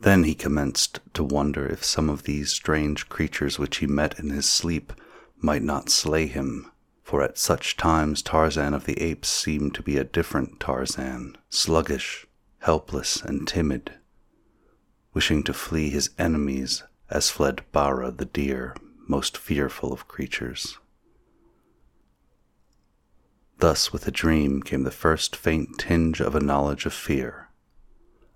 Then 0.00 0.24
he 0.24 0.34
commenced 0.34 1.00
to 1.14 1.24
wonder 1.24 1.66
if 1.66 1.84
some 1.84 2.08
of 2.08 2.22
these 2.22 2.50
strange 2.50 3.08
creatures 3.08 3.58
which 3.58 3.78
he 3.78 3.86
met 3.86 4.18
in 4.18 4.30
his 4.30 4.48
sleep 4.48 4.92
might 5.36 5.62
not 5.62 5.90
slay 5.90 6.26
him, 6.26 6.70
for 7.08 7.22
at 7.22 7.38
such 7.38 7.74
times 7.78 8.20
Tarzan 8.20 8.74
of 8.74 8.84
the 8.84 9.00
Apes 9.00 9.30
seemed 9.30 9.74
to 9.74 9.82
be 9.82 9.96
a 9.96 10.04
different 10.04 10.60
Tarzan, 10.60 11.38
sluggish, 11.48 12.26
helpless, 12.58 13.22
and 13.22 13.48
timid, 13.48 13.94
wishing 15.14 15.42
to 15.44 15.54
flee 15.54 15.88
his 15.88 16.10
enemies 16.18 16.82
as 17.08 17.30
fled 17.30 17.62
Bara 17.72 18.10
the 18.10 18.26
deer, 18.26 18.76
most 19.06 19.38
fearful 19.38 19.90
of 19.90 20.06
creatures. 20.06 20.76
Thus, 23.56 23.90
with 23.90 24.06
a 24.06 24.10
dream 24.10 24.62
came 24.62 24.82
the 24.82 24.90
first 24.90 25.34
faint 25.34 25.78
tinge 25.78 26.20
of 26.20 26.34
a 26.34 26.40
knowledge 26.40 26.84
of 26.84 26.92
fear, 26.92 27.48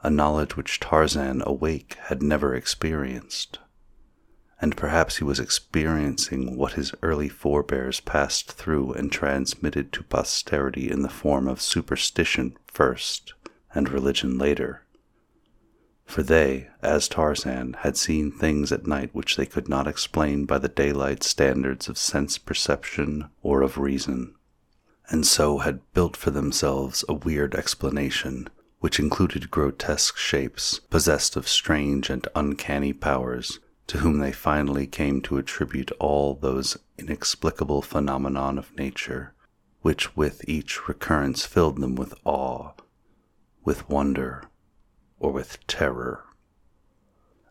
a 0.03 0.09
knowledge 0.09 0.57
which 0.57 0.81
Tarzan 0.81 1.43
awake 1.45 1.99
had 2.05 2.23
never 2.23 2.55
experienced. 2.55 3.59
And 4.63 4.77
perhaps 4.77 5.17
he 5.17 5.25
was 5.25 5.41
experiencing 5.41 6.57
what 6.57 6.75
his 6.75 6.93
early 7.03 7.29
forebears 7.29 7.99
passed 7.99 8.53
through 8.53 8.93
and 8.93 9.11
transmitted 9.11 9.93
to 9.93 10.05
posterity 10.05 10.89
in 10.89 11.03
the 11.03 11.09
form 11.09 11.49
of 11.49 11.61
superstition 11.61 12.57
first 12.69 13.35
and 13.75 13.91
religion 13.91 14.39
later. 14.39 14.85
For 16.05 16.23
they, 16.23 16.69
as 16.81 17.09
Tarzan, 17.09 17.75
had 17.81 17.97
seen 17.97 18.31
things 18.31 18.71
at 18.71 18.87
night 18.87 19.11
which 19.13 19.37
they 19.37 19.47
could 19.47 19.69
not 19.69 19.89
explain 19.89 20.45
by 20.45 20.59
the 20.59 20.69
daylight 20.69 21.25
standards 21.25 21.89
of 21.89 21.99
sense 21.99 22.39
perception 22.39 23.31
or 23.43 23.63
of 23.63 23.79
reason, 23.79 24.37
and 25.09 25.27
so 25.27 25.59
had 25.59 25.81
built 25.93 26.17
for 26.17 26.31
themselves 26.31 27.05
a 27.09 27.15
weird 27.15 27.57
explanation 27.57 28.49
which 28.79 29.01
included 29.01 29.51
grotesque 29.51 30.17
shapes 30.17 30.79
possessed 30.79 31.35
of 31.35 31.49
strange 31.49 32.09
and 32.09 32.29
uncanny 32.37 32.93
powers 32.93 33.59
to 33.87 33.99
whom 33.99 34.19
they 34.19 34.33
finally 34.33 34.87
came 34.87 35.21
to 35.23 35.39
attribute 35.39 35.91
all 35.99 36.35
those 36.35 36.79
inexplicable 36.99 37.83
phenomena 37.83 38.59
of 38.59 38.77
nature 38.77 39.35
which 39.83 40.17
with 40.17 40.49
each 40.49 40.89
recurrence 40.89 41.45
filled 41.45 41.81
them 41.81 41.97
with 41.97 42.15
awe, 42.25 42.71
with 43.65 43.89
wonder, 43.89 44.45
or 45.19 45.33
with 45.33 45.65
terror. 45.67 46.25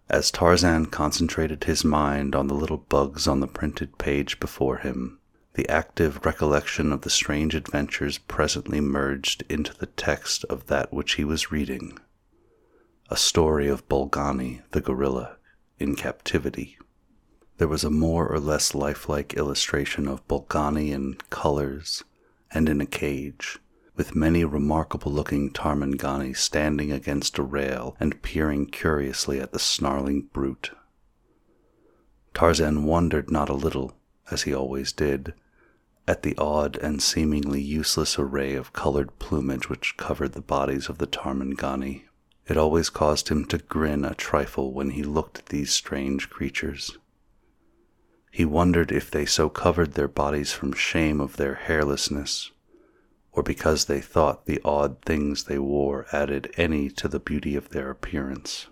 As 0.10 0.32
Tarzan 0.32 0.88
concentrated 0.88 1.66
his 1.66 1.84
mind 1.84 2.36
on 2.36 2.48
the 2.48 2.54
little 2.54 2.78
bugs 2.78 3.28
on 3.28 3.42
the 3.42 3.48
printed 3.48 3.98
page 3.98 4.40
before 4.40 4.78
him, 4.78 5.20
the 5.54 5.68
active 5.70 6.26
recollection 6.26 6.94
of 6.94 7.02
the 7.02 7.10
strange 7.10 7.54
adventures 7.54 8.18
presently 8.18 8.80
merged 8.80 9.44
into 9.50 9.74
the 9.74 9.86
text 9.86 10.46
of 10.46 10.68
that 10.68 10.94
which 10.94 11.14
he 11.14 11.26
was 11.26 11.52
reading 11.52 11.98
a 13.10 13.18
story 13.18 13.68
of 13.68 13.90
Bolgani, 13.90 14.62
the 14.72 14.80
gorilla, 14.80 15.36
in 15.82 15.96
captivity. 15.96 16.78
There 17.58 17.68
was 17.68 17.84
a 17.84 17.90
more 17.90 18.28
or 18.28 18.40
less 18.40 18.74
lifelike 18.74 19.34
illustration 19.34 20.08
of 20.08 20.28
Bolgani 20.28 20.92
in 20.92 21.16
colors 21.30 22.04
and 22.52 22.70
in 22.70 22.82
a 22.82 22.86
cage, 22.86 23.60
with 23.96 24.16
many 24.16 24.46
remarkable 24.46 25.12
looking 25.12 25.52
Tarmangani 25.52 26.36
standing 26.36 26.92
against 26.92 27.38
a 27.38 27.44
rail 27.44 27.96
and 28.00 28.22
peering 28.22 28.68
curiously 28.68 29.40
at 29.40 29.52
the 29.52 29.60
snarling 29.60 30.30
brute. 30.34 30.72
Tarzan 32.34 32.86
wondered 32.86 33.30
not 33.30 33.50
a 33.50 33.54
little, 33.54 33.94
as 34.30 34.44
he 34.44 34.54
always 34.54 34.92
did, 34.92 35.34
at 36.08 36.24
the 36.24 36.36
odd 36.38 36.78
and 36.78 37.02
seemingly 37.02 37.62
useless 37.62 38.18
array 38.18 38.56
of 38.56 38.74
colored 38.74 39.18
plumage 39.20 39.70
which 39.70 39.98
covered 39.98 40.34
the 40.34 40.42
bodies 40.42 40.90
of 40.90 40.98
the 40.98 41.08
Tarmangani. 41.08 42.04
It 42.48 42.58
always 42.58 42.90
caused 42.90 43.30
him 43.30 43.46
to 43.46 43.60
grin 43.60 44.04
a 44.04 44.16
trifle 44.16 44.74
when 44.74 44.92
he 44.92 45.04
looked 45.04 45.40
at 45.40 45.46
these 45.48 45.72
strange 45.72 46.30
creatures. 46.30 46.98
He 48.32 48.46
wondered 48.46 48.92
if 48.92 49.12
they 49.12 49.26
so 49.26 49.50
covered 49.50 49.94
their 49.94 50.08
bodies 50.08 50.54
from 50.54 50.74
shame 50.74 51.20
of 51.20 51.38
their 51.38 51.56
hairlessness, 51.56 52.52
or 53.32 53.44
because 53.44 53.86
they 53.86 54.02
thought 54.02 54.46
the 54.46 54.62
odd 54.64 55.02
things 55.02 55.44
they 55.44 55.60
wore 55.60 56.08
added 56.12 56.54
any 56.58 56.90
to 56.90 57.08
the 57.08 57.20
beauty 57.20 57.56
of 57.56 57.70
their 57.70 57.90
appearance. 57.90 58.68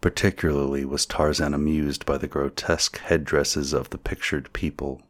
Particularly 0.00 0.84
was 0.84 1.06
Tarzan 1.06 1.54
amused 1.54 2.06
by 2.06 2.18
the 2.18 2.28
grotesque 2.28 2.98
headdresses 2.98 3.72
of 3.72 3.90
the 3.90 3.98
pictured 3.98 4.52
people. 4.52 5.02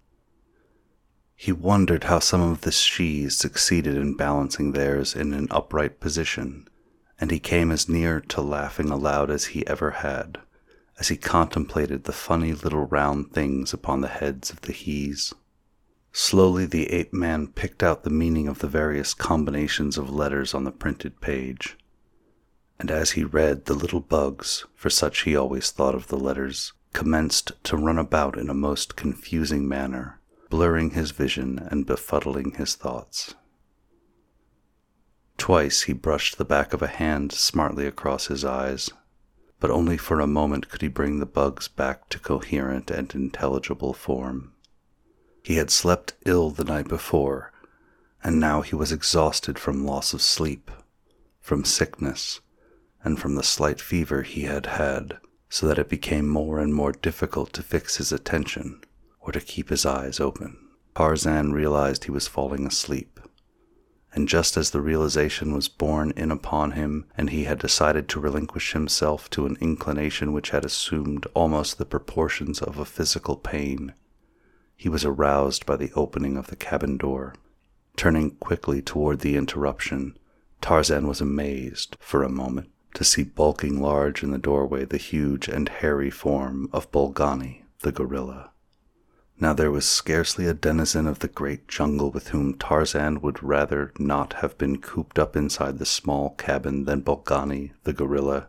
He 1.35 1.53
wondered 1.53 2.05
how 2.05 2.19
some 2.19 2.41
of 2.41 2.63
the 2.63 2.71
Shis 2.73 3.33
succeeded 3.33 3.97
in 3.97 4.17
balancing 4.17 4.73
theirs 4.73 5.15
in 5.15 5.33
an 5.33 5.49
upright 5.51 6.01
position, 6.01 6.69
and 7.21 7.31
he 7.31 7.41
came 7.41 7.71
as 7.71 7.89
near 7.89 8.21
to 8.21 8.41
laughing 8.41 8.91
aloud 8.91 9.31
as 9.31 9.47
he 9.47 9.67
ever 9.67 9.91
had, 9.91 10.39
as 10.99 11.09
he 11.09 11.17
contemplated 11.17 12.05
the 12.05 12.13
funny 12.13 12.53
little 12.53 12.87
round 12.87 13.33
things 13.33 13.73
upon 13.73 14.01
the 14.01 14.09
heads 14.09 14.51
of 14.51 14.61
the 14.63 14.73
Hes. 14.73 15.35
Slowly 16.13 16.67
the 16.67 16.91
ape 16.91 17.13
man 17.13 17.49
picked 17.49 17.83
out 17.83 18.03
the 18.03 18.11
meaning 18.11 18.49
of 18.49 18.61
the 18.61 18.69
various 18.69 19.15
combinations 19.15 19.99
of 19.99 20.11
letters 20.11 20.55
on 20.55 20.65
the 20.65 20.73
printed 20.73 21.21
page. 21.21 21.77
And 22.79 22.91
as 22.91 23.13
he 23.13 23.25
read, 23.25 23.65
the 23.65 23.75
little 23.75 24.01
bugs, 24.01 24.65
for 24.75 24.91
such 24.91 25.23
he 25.23 25.37
always 25.37 25.71
thought 25.71 25.95
of 25.95 26.09
the 26.09 26.17
letters, 26.17 26.73
commenced 26.93 27.53
to 27.65 27.77
run 27.77 27.99
about 27.99 28.39
in 28.39 28.49
a 28.49 28.55
most 28.55 28.97
confusing 28.97 29.69
manner, 29.69 30.21
blurring 30.49 30.91
his 30.91 31.11
vision 31.11 31.59
and 31.71 31.87
befuddling 31.87 32.57
his 32.57 32.75
thoughts. 32.75 33.35
Twice 35.39 35.83
he 35.83 35.93
brushed 35.93 36.37
the 36.37 36.45
back 36.45 36.75
of 36.75 36.83
a 36.83 36.89
hand 36.89 37.33
smartly 37.33 37.87
across 37.87 38.27
his 38.27 38.45
eyes, 38.45 38.91
but 39.61 39.71
only 39.71 39.97
for 39.97 40.21
a 40.21 40.27
moment 40.27 40.69
could 40.69 40.83
he 40.83 40.89
bring 40.89 41.19
the 41.19 41.27
bugs 41.27 41.69
back 41.69 42.09
to 42.11 42.19
coherent 42.19 42.91
and 42.91 43.15
intelligible 43.15 43.95
form. 43.95 44.53
He 45.43 45.57
had 45.57 45.71
slept 45.71 46.15
ill 46.27 46.51
the 46.51 46.65
night 46.65 46.89
before, 46.89 47.53
and 48.23 48.39
now 48.39 48.61
he 48.61 48.75
was 48.75 48.93
exhausted 48.93 49.59
from 49.59 49.87
loss 49.87 50.13
of 50.13 50.21
sleep, 50.21 50.71
from 51.41 51.65
sickness, 51.65 52.41
and 53.03 53.19
from 53.19 53.37
the 53.37 53.43
slight 53.43 53.81
fever 53.81 54.23
he 54.23 54.43
had 54.43 54.67
had, 54.67 55.19
so 55.49 55.67
that 55.67 55.79
it 55.79 55.89
became 55.89 56.29
more 56.29 56.59
and 56.59 56.75
more 56.75 56.93
difficult 56.93 57.53
to 57.55 57.63
fix 57.63 57.97
his 57.97 58.13
attention 58.13 58.83
or 59.21 59.33
to 59.33 59.41
keep 59.41 59.71
his 59.71 59.87
eyes 59.87 60.21
open. 60.21 60.59
Tarzan 60.95 61.53
realized 61.53 62.05
he 62.05 62.11
was 62.11 62.27
falling 62.27 62.67
asleep, 62.67 63.21
and 64.15 64.29
just 64.29 64.57
as 64.57 64.71
the 64.71 64.81
realization 64.81 65.53
was 65.55 65.69
borne 65.69 66.13
in 66.17 66.31
upon 66.31 66.73
him 66.73 67.07
and 67.17 67.31
he 67.31 67.45
had 67.45 67.59
decided 67.59 68.09
to 68.09 68.21
relinquish 68.21 68.73
himself 68.73 69.29
to 69.31 69.47
an 69.47 69.57
inclination 69.61 70.33
which 70.33 70.51
had 70.51 70.65
assumed 70.65 71.27
almost 71.35 71.79
the 71.79 71.85
proportions 71.85 72.61
of 72.61 72.79
a 72.79 72.85
physical 72.85 73.37
pain, 73.37 73.93
he 74.77 74.89
was 74.89 75.05
aroused 75.05 75.67
by 75.67 75.77
the 75.77 75.93
opening 75.95 76.37
of 76.37 76.47
the 76.47 76.57
cabin 76.57 76.97
door. 76.97 77.35
Turning 77.97 78.31
quickly 78.37 78.81
toward 78.81 79.19
the 79.21 79.37
interruption, 79.37 80.17
Tarzan 80.61 81.09
was 81.09 81.21
amazed, 81.21 81.97
for 81.99 82.23
a 82.23 82.29
moment, 82.29 82.71
to 82.95 83.03
see 83.03 83.25
bulking 83.25 83.81
large 83.81 84.23
in 84.23 84.31
the 84.31 84.39
doorway 84.39 84.85
the 84.85 84.97
huge 84.97 85.49
and 85.49 85.69
hairy 85.69 86.11
form 86.11 86.69
of 86.73 86.91
Bolgani, 86.93 87.65
the 87.81 87.91
gorilla. 87.91 88.53
Now 89.41 89.53
there 89.53 89.71
was 89.71 89.87
scarcely 89.87 90.47
a 90.47 90.55
denizen 90.55 91.07
of 91.07 91.21
the 91.21 91.29
great 91.29 91.69
jungle 91.69 92.11
with 92.11 92.29
whom 92.29 92.55
Tarzan 92.55 93.21
would 93.21 93.41
rather 93.41 93.93
not 93.97 94.33
have 94.35 94.59
been 94.59 94.79
cooped 94.79 95.17
up 95.17 95.37
inside 95.37 95.79
the 95.79 95.87
small 95.87 96.31
cabin 96.31 96.87
than 96.87 97.03
Bolgani, 97.03 97.71
the 97.85 97.93
gorilla. 97.93 98.49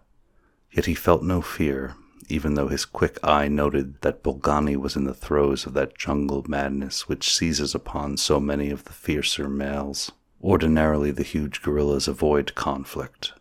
Yet 0.71 0.87
he 0.87 0.95
felt 0.95 1.21
no 1.21 1.41
fear, 1.41 1.95
even 2.27 2.55
though 2.55 2.69
his 2.69 2.85
quick 2.85 3.19
eye 3.23 3.47
noted 3.47 4.01
that 4.01 4.23
Bolgani 4.23 4.75
was 4.75 4.95
in 4.95 5.03
the 5.03 5.13
throes 5.13 5.67
of 5.67 5.73
that 5.73 5.95
jungle 5.95 6.43
madness 6.47 7.07
which 7.07 7.35
seizes 7.35 7.75
upon 7.75 8.17
so 8.17 8.39
many 8.39 8.71
of 8.71 8.85
the 8.85 8.93
fiercer 8.93 9.47
males. 9.47 10.11
Ordinarily, 10.41 11.11
the 11.11 11.23
huge 11.23 11.61
gorillas 11.61 12.07
avoid 12.07 12.55
conflict, 12.55 13.33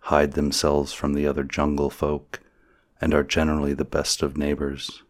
hide 0.00 0.32
themselves 0.32 0.92
from 0.92 1.14
the 1.14 1.26
other 1.26 1.44
jungle 1.44 1.90
folk, 1.90 2.40
and 3.00 3.14
are 3.14 3.22
generally 3.22 3.72
the 3.72 3.84
best 3.84 4.22
of 4.22 4.36
neighbors. 4.36 5.03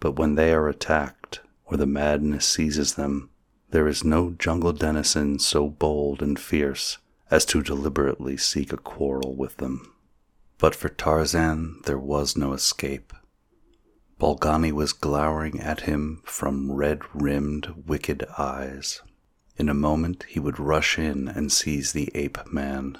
But 0.00 0.12
when 0.12 0.36
they 0.36 0.52
are 0.52 0.68
attacked, 0.68 1.40
or 1.64 1.76
the 1.76 1.86
madness 1.86 2.46
seizes 2.46 2.94
them, 2.94 3.30
there 3.70 3.88
is 3.88 4.04
no 4.04 4.30
jungle 4.30 4.72
denizen 4.72 5.38
so 5.38 5.68
bold 5.68 6.22
and 6.22 6.38
fierce 6.38 6.98
as 7.30 7.44
to 7.46 7.62
deliberately 7.62 8.36
seek 8.36 8.72
a 8.72 8.78
quarrel 8.78 9.36
with 9.36 9.58
them. 9.58 9.92
But 10.56 10.74
for 10.74 10.88
Tarzan, 10.88 11.80
there 11.84 11.98
was 11.98 12.36
no 12.36 12.52
escape. 12.52 13.12
Bolgani 14.18 14.72
was 14.72 14.92
glowering 14.92 15.60
at 15.60 15.82
him 15.82 16.22
from 16.24 16.72
red 16.72 17.00
rimmed, 17.14 17.84
wicked 17.86 18.24
eyes. 18.36 19.02
In 19.56 19.68
a 19.68 19.74
moment, 19.74 20.24
he 20.28 20.40
would 20.40 20.58
rush 20.58 20.98
in 20.98 21.28
and 21.28 21.52
seize 21.52 21.92
the 21.92 22.10
ape 22.14 22.52
man. 22.52 22.98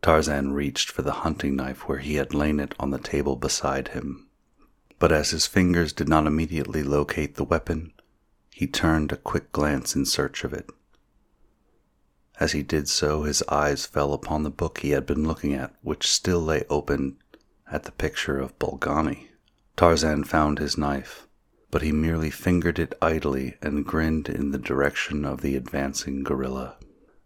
Tarzan 0.00 0.52
reached 0.52 0.90
for 0.90 1.02
the 1.02 1.12
hunting 1.12 1.56
knife 1.56 1.88
where 1.88 1.98
he 1.98 2.14
had 2.14 2.34
lain 2.34 2.60
it 2.60 2.74
on 2.78 2.90
the 2.90 2.98
table 2.98 3.36
beside 3.36 3.88
him. 3.88 4.28
But 5.02 5.10
as 5.10 5.30
his 5.30 5.48
fingers 5.48 5.92
did 5.92 6.08
not 6.08 6.28
immediately 6.28 6.84
locate 6.84 7.34
the 7.34 7.42
weapon, 7.42 7.92
he 8.52 8.68
turned 8.68 9.10
a 9.10 9.16
quick 9.16 9.50
glance 9.50 9.96
in 9.96 10.06
search 10.06 10.44
of 10.44 10.52
it. 10.52 10.70
As 12.38 12.52
he 12.52 12.62
did 12.62 12.88
so, 12.88 13.24
his 13.24 13.42
eyes 13.48 13.84
fell 13.84 14.12
upon 14.12 14.44
the 14.44 14.48
book 14.48 14.78
he 14.78 14.90
had 14.90 15.04
been 15.04 15.26
looking 15.26 15.54
at, 15.54 15.74
which 15.82 16.08
still 16.08 16.38
lay 16.38 16.62
open 16.70 17.16
at 17.68 17.82
the 17.82 17.90
picture 17.90 18.38
of 18.38 18.56
Bolgani. 18.60 19.30
Tarzan 19.76 20.22
found 20.22 20.60
his 20.60 20.78
knife, 20.78 21.26
but 21.72 21.82
he 21.82 21.90
merely 21.90 22.30
fingered 22.30 22.78
it 22.78 22.96
idly 23.02 23.56
and 23.60 23.84
grinned 23.84 24.28
in 24.28 24.52
the 24.52 24.56
direction 24.56 25.24
of 25.24 25.40
the 25.40 25.56
advancing 25.56 26.22
gorilla. 26.22 26.76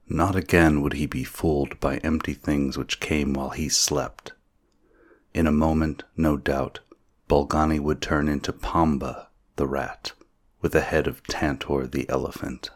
Not 0.08 0.34
again 0.34 0.80
would 0.80 0.94
he 0.94 1.04
be 1.04 1.24
fooled 1.24 1.78
by 1.78 1.98
empty 1.98 2.32
things 2.32 2.78
which 2.78 3.00
came 3.00 3.34
while 3.34 3.50
he 3.50 3.68
slept. 3.68 4.32
In 5.34 5.46
a 5.46 5.52
moment, 5.52 6.04
no 6.16 6.38
doubt, 6.38 6.80
Bolgani 7.28 7.80
would 7.80 8.00
turn 8.00 8.28
into 8.28 8.52
Pamba, 8.52 9.28
the 9.56 9.66
rat, 9.66 10.12
with 10.60 10.72
the 10.72 10.80
head 10.80 11.06
of 11.06 11.22
Tantor, 11.26 11.86
the 11.86 12.08
elephant. 12.08 12.70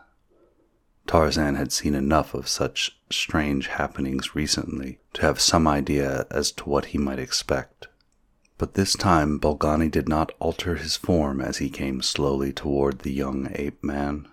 Tarzan 1.07 1.57
had 1.57 1.73
seen 1.73 1.95
enough 1.95 2.35
of 2.35 2.49
such 2.49 2.99
strange 3.11 3.69
happenings 3.69 4.35
recently 4.35 4.99
to 5.15 5.23
have 5.23 5.41
some 5.41 5.67
idea 5.67 6.27
as 6.31 6.53
to 6.53 6.69
what 6.69 6.87
he 6.87 6.99
might 6.99 7.19
expect. 7.19 7.89
But 8.59 8.75
this 8.75 8.95
time 8.95 9.41
Bolgani 9.41 9.91
did 9.91 10.09
not 10.09 10.33
alter 10.39 10.77
his 10.77 10.97
form 10.97 11.41
as 11.41 11.59
he 11.59 11.71
came 11.71 12.03
slowly 12.03 12.53
toward 12.53 13.01
the 13.01 13.13
young 13.13 13.49
ape 13.55 13.83
man. 13.83 14.29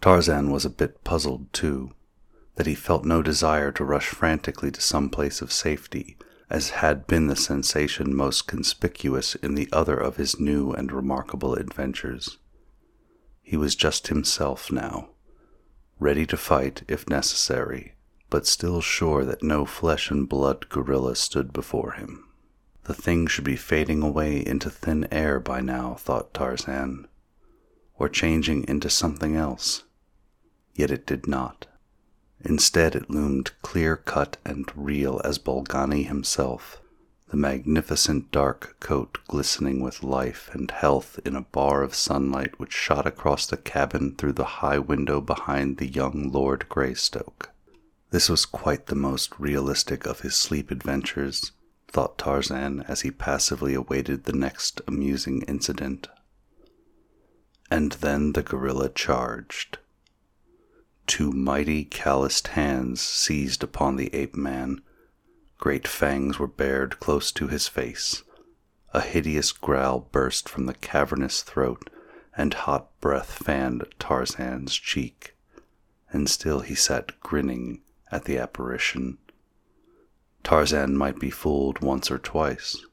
Tarzan 0.00 0.50
was 0.50 0.64
a 0.64 0.70
bit 0.70 1.04
puzzled, 1.04 1.52
too, 1.52 1.92
that 2.54 2.66
he 2.66 2.74
felt 2.74 3.04
no 3.04 3.22
desire 3.22 3.72
to 3.72 3.84
rush 3.84 4.08
frantically 4.08 4.70
to 4.70 4.80
some 4.80 5.10
place 5.10 5.42
of 5.42 5.52
safety, 5.52 6.16
as 6.52 6.68
had 6.68 7.06
been 7.06 7.28
the 7.28 7.34
sensation 7.34 8.14
most 8.14 8.46
conspicuous 8.46 9.34
in 9.36 9.54
the 9.54 9.70
other 9.72 9.96
of 9.96 10.16
his 10.16 10.38
new 10.38 10.70
and 10.70 10.92
remarkable 10.92 11.54
adventures. 11.54 12.36
He 13.40 13.56
was 13.56 13.74
just 13.74 14.08
himself 14.08 14.70
now, 14.70 15.08
ready 15.98 16.26
to 16.26 16.36
fight 16.36 16.82
if 16.86 17.08
necessary, 17.08 17.94
but 18.28 18.46
still 18.46 18.82
sure 18.82 19.24
that 19.24 19.42
no 19.42 19.64
flesh 19.64 20.10
and 20.10 20.28
blood 20.28 20.68
gorilla 20.68 21.16
stood 21.16 21.54
before 21.54 21.92
him. 21.92 22.28
The 22.84 22.92
thing 22.92 23.28
should 23.28 23.44
be 23.44 23.56
fading 23.56 24.02
away 24.02 24.44
into 24.44 24.68
thin 24.68 25.08
air 25.10 25.40
by 25.40 25.62
now, 25.62 25.94
thought 25.94 26.34
Tarzan, 26.34 27.08
or 27.94 28.10
changing 28.10 28.68
into 28.68 28.90
something 28.90 29.36
else. 29.36 29.84
Yet 30.74 30.90
it 30.90 31.06
did 31.06 31.26
not. 31.26 31.66
Instead, 32.44 32.96
it 32.96 33.08
loomed 33.08 33.52
clear 33.62 33.96
cut 33.96 34.36
and 34.44 34.70
real 34.74 35.20
as 35.24 35.38
Bolgani 35.38 36.04
himself, 36.04 36.80
the 37.28 37.36
magnificent 37.36 38.30
dark 38.30 38.76
coat 38.80 39.18
glistening 39.28 39.80
with 39.80 40.02
life 40.02 40.50
and 40.52 40.70
health 40.70 41.20
in 41.24 41.36
a 41.36 41.40
bar 41.42 41.82
of 41.82 41.94
sunlight 41.94 42.58
which 42.58 42.72
shot 42.72 43.06
across 43.06 43.46
the 43.46 43.56
cabin 43.56 44.14
through 44.16 44.32
the 44.32 44.60
high 44.60 44.78
window 44.78 45.20
behind 45.20 45.78
the 45.78 45.86
young 45.86 46.30
Lord 46.30 46.68
Greystoke. 46.68 47.50
This 48.10 48.28
was 48.28 48.44
quite 48.44 48.86
the 48.86 48.94
most 48.94 49.32
realistic 49.38 50.04
of 50.04 50.20
his 50.20 50.34
sleep 50.34 50.70
adventures, 50.70 51.52
thought 51.88 52.18
Tarzan 52.18 52.82
as 52.88 53.00
he 53.00 53.10
passively 53.10 53.72
awaited 53.72 54.24
the 54.24 54.34
next 54.34 54.82
amusing 54.86 55.42
incident. 55.42 56.08
And 57.70 57.92
then 57.92 58.32
the 58.32 58.42
gorilla 58.42 58.90
charged. 58.90 59.78
Two 61.06 61.32
mighty 61.32 61.84
calloused 61.84 62.48
hands 62.48 63.00
seized 63.00 63.62
upon 63.62 63.96
the 63.96 64.14
ape 64.14 64.34
man 64.34 64.82
Great 65.62 65.86
fangs 65.86 66.40
were 66.40 66.48
bared 66.48 66.98
close 66.98 67.30
to 67.30 67.46
his 67.46 67.68
face. 67.68 68.24
A 68.92 69.00
hideous 69.00 69.52
growl 69.52 70.08
burst 70.10 70.48
from 70.48 70.66
the 70.66 70.74
cavernous 70.74 71.42
throat, 71.42 71.88
and 72.36 72.52
hot 72.52 72.88
breath 73.00 73.30
fanned 73.32 73.84
Tarzan's 74.00 74.74
cheek. 74.74 75.36
And 76.10 76.28
still 76.28 76.62
he 76.62 76.74
sat 76.74 77.20
grinning 77.20 77.80
at 78.10 78.24
the 78.24 78.38
apparition. 78.38 79.18
Tarzan 80.42 80.96
might 80.96 81.20
be 81.20 81.30
fooled 81.30 81.78
once 81.78 82.10
or 82.10 82.18
twice, 82.18 82.84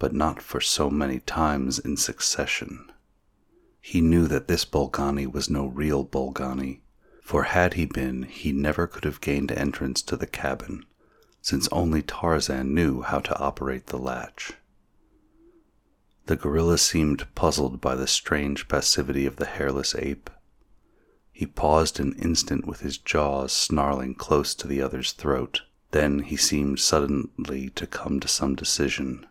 but 0.00 0.12
not 0.12 0.42
for 0.42 0.60
so 0.60 0.90
many 0.90 1.20
times 1.20 1.78
in 1.78 1.96
succession. 1.96 2.90
He 3.80 4.00
knew 4.00 4.26
that 4.26 4.48
this 4.48 4.64
Bolgani 4.64 5.30
was 5.30 5.48
no 5.48 5.66
real 5.66 6.04
Bolgani, 6.04 6.80
for 7.24 7.42
had 7.42 7.74
he 7.74 7.86
been, 7.86 8.22
he 8.22 8.52
never 8.52 8.86
could 8.86 9.02
have 9.02 9.20
gained 9.20 9.50
entrance 9.50 10.00
to 10.02 10.16
the 10.16 10.26
cabin 10.28 10.84
since 11.44 11.68
only 11.70 12.00
Tarzan 12.00 12.72
knew 12.74 13.02
how 13.02 13.18
to 13.18 13.38
operate 13.38 13.88
the 13.88 13.98
latch. 13.98 14.54
The 16.24 16.36
gorilla 16.36 16.78
seemed 16.78 17.26
puzzled 17.34 17.82
by 17.82 17.96
the 17.96 18.06
strange 18.06 18.66
passivity 18.66 19.26
of 19.26 19.36
the 19.36 19.44
hairless 19.44 19.94
ape. 19.94 20.30
He 21.32 21.44
paused 21.44 22.00
an 22.00 22.14
instant 22.14 22.66
with 22.66 22.80
his 22.80 22.96
jaws 22.96 23.52
snarling 23.52 24.14
close 24.14 24.54
to 24.54 24.66
the 24.66 24.80
other's 24.80 25.12
throat. 25.12 25.60
Then 25.90 26.20
he 26.20 26.36
seemed 26.36 26.80
suddenly 26.80 27.68
to 27.74 27.86
come 27.86 28.20
to 28.20 28.28
some 28.28 28.54
decision. 28.54 29.26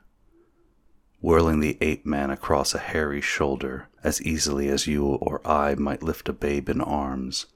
Whirling 1.20 1.62
the 1.62 1.80
ape 1.82 2.06
man 2.06 2.30
across 2.30 2.76
a 2.76 2.80
hairy 2.94 3.22
shoulder 3.22 3.88
as 4.04 4.22
easily 4.22 4.68
as 4.68 4.86
you 4.86 5.04
or 5.04 5.42
I 5.48 5.74
might 5.74 6.04
lift 6.04 6.30
a 6.30 6.34
babe 6.34 6.70
in 6.70 6.80
arms, 6.80 7.48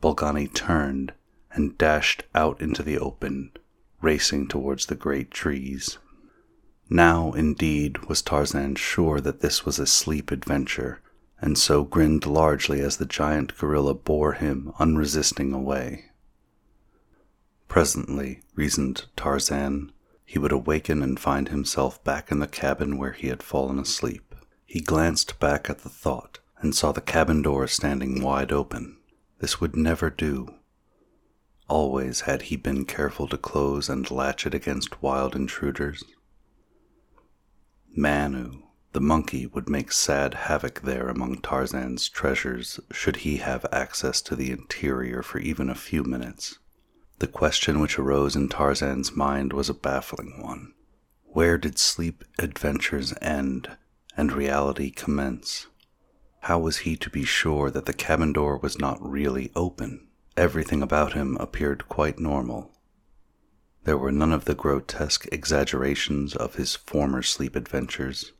Bolgani 0.00 0.52
turned 0.52 1.12
and 1.52 1.76
dashed 1.76 2.24
out 2.34 2.60
into 2.60 2.82
the 2.82 2.98
open, 2.98 3.52
racing 4.00 4.48
towards 4.48 4.86
the 4.86 4.94
great 4.94 5.30
trees. 5.30 5.98
Now, 6.88 7.32
indeed, 7.32 8.06
was 8.06 8.22
Tarzan 8.22 8.76
sure 8.76 9.20
that 9.20 9.40
this 9.40 9.64
was 9.64 9.78
a 9.78 9.86
sleep 9.86 10.30
adventure, 10.30 11.00
and 11.40 11.56
so 11.56 11.84
grinned 11.84 12.26
largely 12.26 12.80
as 12.80 12.96
the 12.96 13.06
giant 13.06 13.56
gorilla 13.56 13.94
bore 13.94 14.32
him 14.32 14.72
unresisting 14.78 15.52
away. 15.52 16.06
Presently, 17.68 18.42
reasoned 18.54 19.06
Tarzan, 19.16 19.92
he 20.24 20.38
would 20.38 20.52
awaken 20.52 21.02
and 21.02 21.18
find 21.18 21.48
himself 21.48 22.02
back 22.04 22.32
in 22.32 22.40
the 22.40 22.46
cabin 22.46 22.98
where 22.98 23.12
he 23.12 23.28
had 23.28 23.42
fallen 23.42 23.78
asleep. 23.78 24.34
He 24.66 24.80
glanced 24.80 25.38
back 25.38 25.68
at 25.68 25.80
the 25.80 25.88
thought 25.88 26.38
and 26.58 26.74
saw 26.74 26.92
the 26.92 27.00
cabin 27.00 27.42
door 27.42 27.66
standing 27.66 28.22
wide 28.22 28.52
open. 28.52 28.96
This 29.40 29.60
would 29.60 29.74
never 29.74 30.10
do. 30.10 30.54
Always 31.66 32.22
had 32.22 32.42
he 32.42 32.56
been 32.56 32.84
careful 32.84 33.26
to 33.28 33.38
close 33.38 33.88
and 33.88 34.10
latch 34.10 34.46
it 34.46 34.54
against 34.54 35.02
wild 35.02 35.34
intruders. 35.34 36.04
Manu, 37.96 38.62
the 38.92 39.00
monkey, 39.00 39.46
would 39.46 39.68
make 39.68 39.92
sad 39.92 40.34
havoc 40.34 40.82
there 40.82 41.08
among 41.08 41.40
Tarzan's 41.40 42.08
treasures 42.08 42.80
should 42.92 43.16
he 43.16 43.38
have 43.38 43.64
access 43.72 44.20
to 44.22 44.36
the 44.36 44.50
interior 44.50 45.22
for 45.22 45.38
even 45.38 45.70
a 45.70 45.74
few 45.74 46.04
minutes. 46.04 46.58
The 47.18 47.26
question 47.26 47.80
which 47.80 47.98
arose 47.98 48.36
in 48.36 48.48
Tarzan's 48.48 49.16
mind 49.16 49.52
was 49.52 49.68
a 49.68 49.74
baffling 49.74 50.42
one. 50.42 50.74
Where 51.24 51.56
did 51.56 51.78
sleep 51.78 52.24
adventures 52.38 53.14
end 53.22 53.76
and 54.16 54.32
reality 54.32 54.90
commence? 54.90 55.66
How 56.44 56.58
was 56.58 56.78
he 56.78 56.96
to 56.96 57.10
be 57.10 57.24
sure 57.24 57.70
that 57.70 57.84
the 57.84 57.92
cabin 57.92 58.32
door 58.32 58.56
was 58.56 58.78
not 58.78 58.98
really 59.00 59.52
open? 59.54 60.08
Everything 60.36 60.82
about 60.82 61.12
him 61.12 61.36
appeared 61.36 61.88
quite 61.88 62.18
normal. 62.18 62.72
There 63.84 63.98
were 63.98 64.12
none 64.12 64.32
of 64.32 64.46
the 64.46 64.54
grotesque 64.54 65.26
exaggerations 65.30 66.34
of 66.34 66.54
his 66.54 66.76
former 66.76 67.22
sleep 67.22 67.56
adventures. 67.56 68.32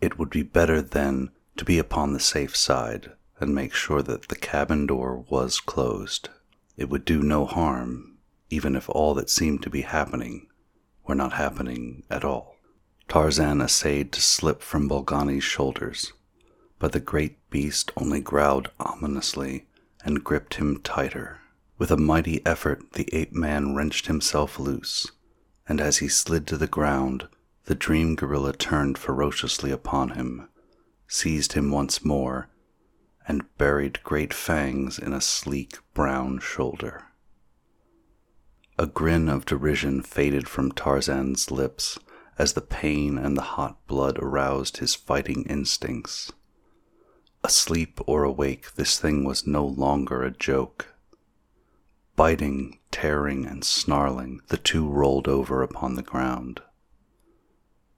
It 0.00 0.18
would 0.18 0.30
be 0.30 0.42
better, 0.42 0.80
then, 0.80 1.30
to 1.56 1.64
be 1.64 1.78
upon 1.78 2.12
the 2.12 2.20
safe 2.20 2.56
side 2.56 3.12
and 3.40 3.54
make 3.54 3.74
sure 3.74 4.02
that 4.02 4.28
the 4.28 4.36
cabin 4.36 4.86
door 4.86 5.24
was 5.28 5.60
closed. 5.60 6.28
It 6.76 6.88
would 6.88 7.04
do 7.04 7.20
no 7.22 7.46
harm, 7.46 8.18
even 8.48 8.76
if 8.76 8.88
all 8.88 9.14
that 9.14 9.30
seemed 9.30 9.62
to 9.62 9.70
be 9.70 9.82
happening 9.82 10.46
were 11.06 11.14
not 11.14 11.32
happening 11.32 12.04
at 12.08 12.24
all. 12.24 12.56
Tarzan 13.08 13.60
essayed 13.60 14.12
to 14.12 14.20
slip 14.20 14.60
from 14.62 14.88
Bolgani's 14.88 15.44
shoulders, 15.44 16.12
but 16.78 16.92
the 16.92 17.00
great 17.00 17.38
beast 17.50 17.90
only 17.96 18.20
growled 18.20 18.70
ominously 18.78 19.66
and 20.04 20.24
gripped 20.24 20.54
him 20.54 20.80
tighter. 20.80 21.40
With 21.76 21.90
a 21.90 21.96
mighty 21.96 22.44
effort, 22.46 22.92
the 22.92 23.08
ape 23.12 23.32
man 23.32 23.74
wrenched 23.74 24.06
himself 24.06 24.58
loose, 24.58 25.10
and 25.68 25.80
as 25.80 25.98
he 25.98 26.08
slid 26.08 26.46
to 26.48 26.56
the 26.56 26.66
ground, 26.66 27.28
the 27.64 27.74
dream 27.74 28.14
gorilla 28.14 28.52
turned 28.52 28.96
ferociously 28.98 29.70
upon 29.70 30.10
him, 30.10 30.48
seized 31.06 31.52
him 31.52 31.70
once 31.70 32.04
more, 32.04 32.48
and 33.26 33.56
buried 33.58 34.02
great 34.02 34.32
fangs 34.32 34.98
in 34.98 35.12
a 35.12 35.20
sleek 35.20 35.78
brown 35.94 36.38
shoulder. 36.40 37.04
A 38.78 38.86
grin 38.86 39.28
of 39.28 39.44
derision 39.44 40.02
faded 40.02 40.48
from 40.48 40.72
Tarzan's 40.72 41.50
lips 41.50 41.98
as 42.38 42.52
the 42.52 42.60
pain 42.60 43.18
and 43.18 43.36
the 43.36 43.42
hot 43.42 43.84
blood 43.86 44.18
aroused 44.18 44.78
his 44.78 44.94
fighting 44.94 45.42
instincts. 45.44 46.32
Asleep 47.48 47.98
or 48.06 48.24
awake, 48.24 48.74
this 48.74 49.00
thing 49.00 49.24
was 49.24 49.46
no 49.46 49.64
longer 49.64 50.22
a 50.22 50.30
joke. 50.30 50.88
Biting, 52.14 52.78
tearing, 52.90 53.46
and 53.46 53.64
snarling, 53.64 54.42
the 54.48 54.58
two 54.58 54.86
rolled 54.86 55.26
over 55.26 55.62
upon 55.62 55.94
the 55.94 56.02
ground. 56.02 56.60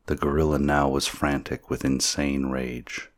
The 0.07 0.15
gorilla 0.15 0.61
now 0.61 0.89
was 0.89 1.09
frantic 1.09 1.69
with 1.69 1.85
insane 1.85 2.47
rage. 2.47 3.11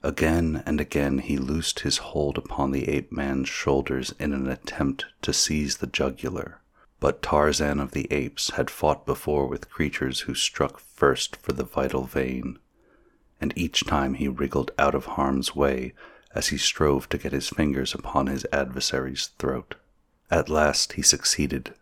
Again 0.00 0.62
and 0.64 0.80
again 0.80 1.18
he 1.18 1.38
loosed 1.38 1.80
his 1.80 1.96
hold 1.96 2.38
upon 2.38 2.70
the 2.70 2.88
ape 2.88 3.10
man's 3.10 3.48
shoulders 3.48 4.14
in 4.20 4.32
an 4.32 4.48
attempt 4.48 5.06
to 5.22 5.32
seize 5.32 5.78
the 5.78 5.88
jugular. 5.88 6.60
But 7.00 7.20
Tarzan 7.20 7.80
of 7.80 7.90
the 7.90 8.06
Apes 8.12 8.50
had 8.50 8.70
fought 8.70 9.04
before 9.04 9.48
with 9.48 9.70
creatures 9.70 10.20
who 10.20 10.36
struck 10.36 10.78
first 10.78 11.34
for 11.34 11.52
the 11.52 11.64
vital 11.64 12.04
vein, 12.04 12.60
and 13.44 13.52
each 13.56 13.84
time 13.84 14.14
he 14.14 14.26
wriggled 14.26 14.70
out 14.78 14.94
of 14.94 15.04
harm's 15.04 15.54
way 15.54 15.92
as 16.34 16.48
he 16.48 16.56
strove 16.56 17.06
to 17.10 17.18
get 17.18 17.30
his 17.30 17.50
fingers 17.50 17.92
upon 17.92 18.26
his 18.26 18.46
adversary's 18.50 19.26
throat. 19.38 19.74
At 20.30 20.48
last 20.48 20.94
he 20.94 21.02
succeeded. 21.02 21.74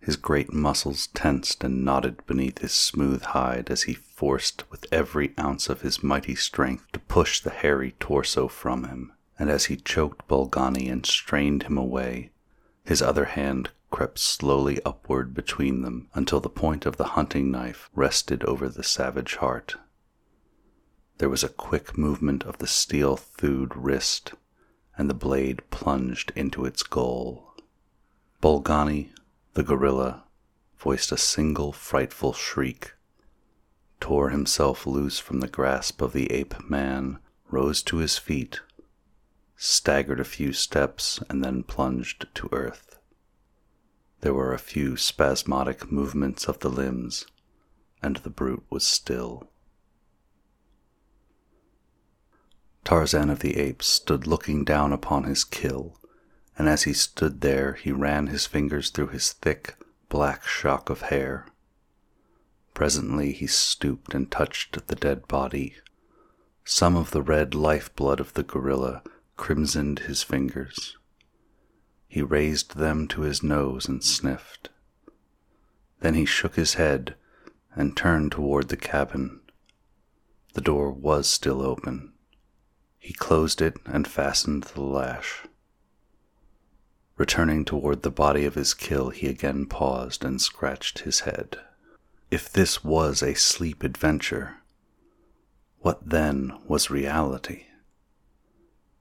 His 0.00 0.16
great 0.16 0.52
muscles 0.52 1.06
tensed 1.14 1.64
and 1.64 1.82
knotted 1.82 2.26
beneath 2.26 2.58
his 2.58 2.72
smooth 2.72 3.22
hide 3.22 3.70
as 3.70 3.84
he 3.84 3.94
forced 3.94 4.70
with 4.70 4.84
every 4.92 5.32
ounce 5.40 5.70
of 5.70 5.80
his 5.80 6.02
mighty 6.02 6.34
strength 6.34 6.84
to 6.92 6.98
push 6.98 7.40
the 7.40 7.56
hairy 7.62 7.94
torso 7.98 8.46
from 8.46 8.84
him. 8.84 9.14
And 9.38 9.48
as 9.48 9.64
he 9.64 9.76
choked 9.76 10.28
Bolgani 10.28 10.90
and 10.90 11.06
strained 11.06 11.62
him 11.62 11.78
away, 11.78 12.32
his 12.84 13.00
other 13.00 13.24
hand 13.24 13.70
crept 13.90 14.18
slowly 14.18 14.78
upward 14.84 15.32
between 15.32 15.80
them 15.80 16.10
until 16.12 16.40
the 16.40 16.50
point 16.50 16.84
of 16.84 16.98
the 16.98 17.12
hunting 17.16 17.50
knife 17.50 17.88
rested 17.94 18.44
over 18.44 18.68
the 18.68 18.84
savage 18.84 19.36
heart. 19.36 19.76
There 21.18 21.28
was 21.28 21.42
a 21.42 21.48
quick 21.48 21.98
movement 21.98 22.44
of 22.44 22.58
the 22.58 22.68
steel 22.68 23.16
thewed 23.16 23.76
wrist, 23.76 24.34
and 24.96 25.10
the 25.10 25.14
blade 25.14 25.68
plunged 25.70 26.32
into 26.36 26.64
its 26.64 26.84
goal. 26.84 27.54
Bolgani, 28.40 29.10
the 29.54 29.64
gorilla, 29.64 30.24
voiced 30.78 31.10
a 31.10 31.16
single 31.16 31.72
frightful 31.72 32.32
shriek, 32.32 32.92
tore 33.98 34.30
himself 34.30 34.86
loose 34.86 35.18
from 35.18 35.40
the 35.40 35.48
grasp 35.48 36.00
of 36.00 36.12
the 36.12 36.30
ape 36.30 36.70
man, 36.70 37.18
rose 37.50 37.82
to 37.82 37.96
his 37.96 38.16
feet, 38.16 38.60
staggered 39.56 40.20
a 40.20 40.24
few 40.24 40.52
steps, 40.52 41.20
and 41.28 41.42
then 41.44 41.64
plunged 41.64 42.26
to 42.36 42.48
earth. 42.52 43.00
There 44.20 44.34
were 44.34 44.52
a 44.52 44.58
few 44.58 44.96
spasmodic 44.96 45.90
movements 45.90 46.46
of 46.46 46.60
the 46.60 46.70
limbs, 46.70 47.26
and 48.00 48.18
the 48.18 48.30
brute 48.30 48.64
was 48.70 48.86
still. 48.86 49.50
Tarzan 52.88 53.28
of 53.28 53.40
the 53.40 53.58
Apes 53.58 53.86
stood 53.86 54.26
looking 54.26 54.64
down 54.64 54.94
upon 54.94 55.24
his 55.24 55.44
kill 55.44 55.98
and 56.56 56.70
as 56.70 56.84
he 56.84 56.94
stood 56.94 57.42
there, 57.42 57.74
he 57.74 57.92
ran 57.92 58.28
his 58.28 58.46
fingers 58.46 58.88
through 58.88 59.08
his 59.08 59.34
thick, 59.34 59.76
black 60.08 60.46
shock 60.46 60.88
of 60.88 61.02
hair. 61.02 61.44
Presently 62.72 63.32
he 63.32 63.46
stooped 63.46 64.14
and 64.14 64.30
touched 64.30 64.86
the 64.86 64.94
dead 64.96 65.28
body. 65.28 65.76
Some 66.64 66.96
of 66.96 67.10
the 67.10 67.20
red 67.20 67.54
lifeblood 67.54 68.20
of 68.20 68.32
the 68.32 68.42
gorilla 68.42 69.02
crimsoned 69.36 69.98
his 69.98 70.22
fingers. 70.22 70.96
He 72.08 72.22
raised 72.22 72.78
them 72.78 73.06
to 73.08 73.20
his 73.20 73.42
nose 73.42 73.86
and 73.86 74.02
sniffed. 74.02 74.70
Then 76.00 76.14
he 76.14 76.24
shook 76.24 76.54
his 76.54 76.74
head 76.74 77.16
and 77.74 77.94
turned 77.94 78.32
toward 78.32 78.70
the 78.70 78.78
cabin. 78.78 79.42
The 80.54 80.62
door 80.62 80.90
was 80.90 81.28
still 81.28 81.60
open. 81.60 82.14
He 82.98 83.12
closed 83.12 83.62
it 83.62 83.76
and 83.86 84.06
fastened 84.06 84.64
the 84.64 84.82
lash. 84.82 85.44
Returning 87.16 87.64
toward 87.64 88.02
the 88.02 88.10
body 88.10 88.44
of 88.44 88.54
his 88.54 88.74
kill, 88.74 89.10
he 89.10 89.26
again 89.26 89.66
paused 89.66 90.24
and 90.24 90.40
scratched 90.40 91.00
his 91.00 91.20
head. 91.20 91.58
If 92.30 92.52
this 92.52 92.84
was 92.84 93.22
a 93.22 93.34
sleep 93.34 93.82
adventure, 93.82 94.58
what 95.80 96.10
then 96.10 96.58
was 96.66 96.90
reality? 96.90 97.64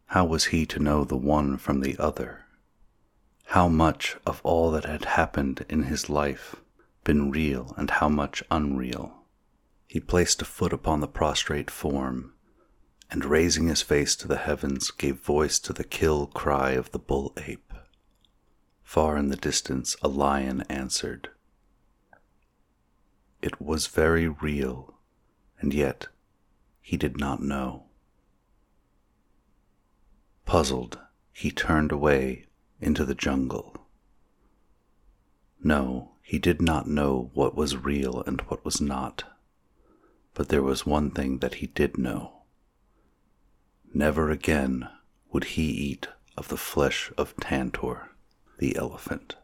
How 0.07 0.25
was 0.25 0.45
he 0.45 0.65
to 0.67 0.79
know 0.79 1.03
the 1.03 1.17
one 1.17 1.57
from 1.57 1.81
the 1.81 1.97
other? 1.97 2.45
How 3.47 3.67
much 3.67 4.15
of 4.25 4.41
all 4.43 4.71
that 4.71 4.85
had 4.85 5.05
happened 5.05 5.65
in 5.69 5.83
his 5.83 6.09
life 6.09 6.55
been 7.03 7.29
real 7.31 7.73
and 7.77 7.89
how 7.89 8.09
much 8.09 8.43
unreal? 8.49 9.23
He 9.85 9.99
placed 9.99 10.41
a 10.41 10.45
foot 10.45 10.73
upon 10.73 11.01
the 11.01 11.07
prostrate 11.07 11.69
form 11.69 12.33
and 13.09 13.23
raising 13.25 13.67
his 13.67 13.81
face 13.81 14.15
to 14.17 14.27
the 14.27 14.37
heavens 14.37 14.91
gave 14.91 15.19
voice 15.19 15.59
to 15.59 15.73
the 15.73 15.83
kill 15.83 16.27
cry 16.27 16.71
of 16.71 16.91
the 16.91 16.99
bull 16.99 17.33
ape. 17.37 17.73
Far 18.83 19.17
in 19.17 19.29
the 19.29 19.35
distance, 19.35 19.95
a 20.01 20.07
lion 20.07 20.61
answered. 20.69 21.29
It 23.41 23.61
was 23.61 23.87
very 23.87 24.27
real, 24.27 24.95
and 25.59 25.73
yet 25.73 26.07
he 26.81 26.97
did 26.97 27.17
not 27.17 27.41
know. 27.41 27.85
Puzzled, 30.45 30.99
he 31.33 31.51
turned 31.51 31.91
away 31.91 32.45
into 32.79 33.03
the 33.03 33.15
jungle. 33.15 33.87
No, 35.61 36.13
he 36.21 36.39
did 36.39 36.61
not 36.61 36.87
know 36.87 37.31
what 37.33 37.55
was 37.55 37.75
real 37.75 38.23
and 38.25 38.41
what 38.41 38.63
was 38.63 38.79
not. 38.79 39.23
But 40.33 40.49
there 40.49 40.63
was 40.63 40.85
one 40.85 41.11
thing 41.11 41.39
that 41.39 41.55
he 41.55 41.67
did 41.67 41.97
know. 41.97 42.36
Never 43.97 44.29
again 44.29 44.89
would 45.31 45.43
he 45.43 45.63
eat 45.63 46.07
of 46.37 46.49
the 46.49 46.55
flesh 46.55 47.11
of 47.17 47.35
Tantor 47.37 48.11
the 48.59 48.75
elephant. 48.75 49.37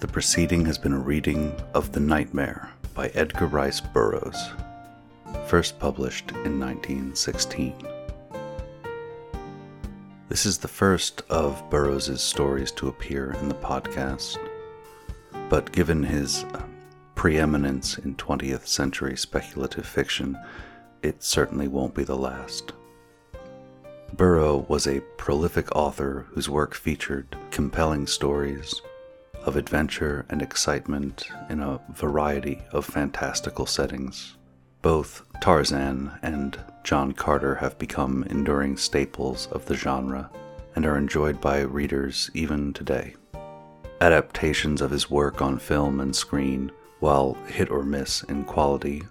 The 0.00 0.08
preceding 0.12 0.66
has 0.66 0.76
been 0.76 0.92
a 0.92 0.98
reading 0.98 1.58
of 1.72 1.92
The 1.92 2.00
Nightmare 2.00 2.68
by 2.92 3.08
Edgar 3.14 3.46
Rice 3.46 3.80
Burroughs, 3.80 4.50
first 5.46 5.78
published 5.78 6.32
in 6.32 6.60
1916. 6.60 7.97
This 10.28 10.44
is 10.44 10.58
the 10.58 10.68
first 10.68 11.22
of 11.30 11.70
Burroughs' 11.70 12.20
stories 12.22 12.70
to 12.72 12.88
appear 12.88 13.32
in 13.40 13.48
the 13.48 13.54
podcast, 13.54 14.36
but 15.48 15.72
given 15.72 16.02
his 16.02 16.44
uh, 16.44 16.64
preeminence 17.14 17.96
in 17.96 18.14
20th 18.16 18.66
century 18.66 19.16
speculative 19.16 19.86
fiction, 19.86 20.38
it 21.02 21.22
certainly 21.22 21.66
won't 21.66 21.94
be 21.94 22.04
the 22.04 22.14
last. 22.14 22.72
Burrough 24.12 24.66
was 24.68 24.86
a 24.86 25.00
prolific 25.16 25.74
author 25.74 26.26
whose 26.32 26.50
work 26.50 26.74
featured 26.74 27.34
compelling 27.50 28.06
stories 28.06 28.82
of 29.44 29.56
adventure 29.56 30.26
and 30.28 30.42
excitement 30.42 31.26
in 31.48 31.60
a 31.60 31.80
variety 31.94 32.60
of 32.72 32.84
fantastical 32.84 33.64
settings. 33.64 34.37
Both 34.82 35.22
Tarzan 35.40 36.12
and 36.22 36.58
John 36.84 37.12
Carter 37.12 37.56
have 37.56 37.78
become 37.78 38.22
enduring 38.30 38.76
staples 38.76 39.48
of 39.48 39.66
the 39.66 39.74
genre 39.74 40.30
and 40.76 40.86
are 40.86 40.96
enjoyed 40.96 41.40
by 41.40 41.60
readers 41.60 42.30
even 42.32 42.72
today. 42.72 43.16
Adaptations 44.00 44.80
of 44.80 44.92
his 44.92 45.10
work 45.10 45.42
on 45.42 45.58
film 45.58 45.98
and 45.98 46.14
screen, 46.14 46.70
while 47.00 47.34
hit 47.48 47.70
or 47.70 47.82
miss 47.82 48.22
in 48.24 48.44
quality, 48.44 49.02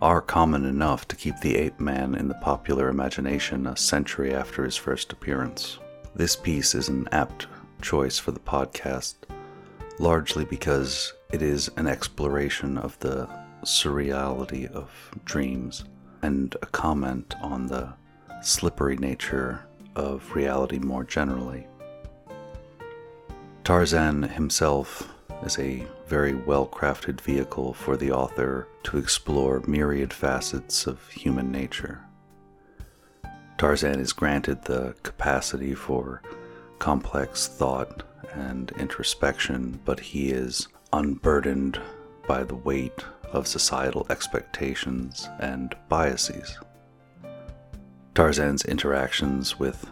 are 0.00 0.22
common 0.22 0.64
enough 0.64 1.06
to 1.08 1.16
keep 1.16 1.38
the 1.40 1.56
ape 1.56 1.78
man 1.78 2.14
in 2.14 2.28
the 2.28 2.34
popular 2.34 2.88
imagination 2.88 3.66
a 3.66 3.76
century 3.76 4.34
after 4.34 4.64
his 4.64 4.76
first 4.76 5.12
appearance. 5.12 5.78
This 6.14 6.34
piece 6.34 6.74
is 6.74 6.88
an 6.88 7.06
apt 7.12 7.46
choice 7.82 8.18
for 8.18 8.32
the 8.32 8.40
podcast, 8.40 9.16
largely 9.98 10.46
because 10.46 11.12
it 11.30 11.42
is 11.42 11.70
an 11.76 11.86
exploration 11.86 12.78
of 12.78 12.98
the 13.00 13.28
surreality 13.62 14.70
of 14.70 14.90
dreams 15.24 15.84
and 16.22 16.56
a 16.62 16.66
comment 16.66 17.34
on 17.42 17.66
the 17.66 17.92
slippery 18.42 18.96
nature 18.96 19.64
of 19.96 20.34
reality 20.34 20.78
more 20.78 21.04
generally. 21.04 21.66
Tarzan 23.64 24.22
himself 24.22 25.12
is 25.44 25.58
a 25.58 25.86
very 26.06 26.34
well 26.34 26.66
crafted 26.66 27.20
vehicle 27.20 27.72
for 27.72 27.96
the 27.96 28.10
author 28.10 28.66
to 28.84 28.98
explore 28.98 29.62
myriad 29.66 30.12
facets 30.12 30.86
of 30.86 31.08
human 31.08 31.52
nature. 31.52 32.00
Tarzan 33.58 34.00
is 34.00 34.12
granted 34.12 34.64
the 34.64 34.94
capacity 35.02 35.74
for 35.74 36.22
complex 36.78 37.46
thought 37.46 38.02
and 38.32 38.72
introspection, 38.78 39.78
but 39.84 40.00
he 40.00 40.30
is 40.30 40.68
unburdened 40.92 41.80
by 42.26 42.42
the 42.42 42.54
weight 42.54 43.04
of 43.32 43.46
societal 43.46 44.06
expectations 44.10 45.28
and 45.38 45.74
biases. 45.88 46.58
Tarzan's 48.14 48.64
interactions 48.64 49.58
with 49.58 49.88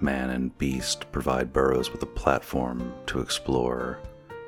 man 0.00 0.30
and 0.30 0.56
beast 0.58 1.10
provide 1.12 1.52
Burroughs 1.52 1.90
with 1.90 2.02
a 2.02 2.06
platform 2.06 2.92
to 3.06 3.20
explore 3.20 3.98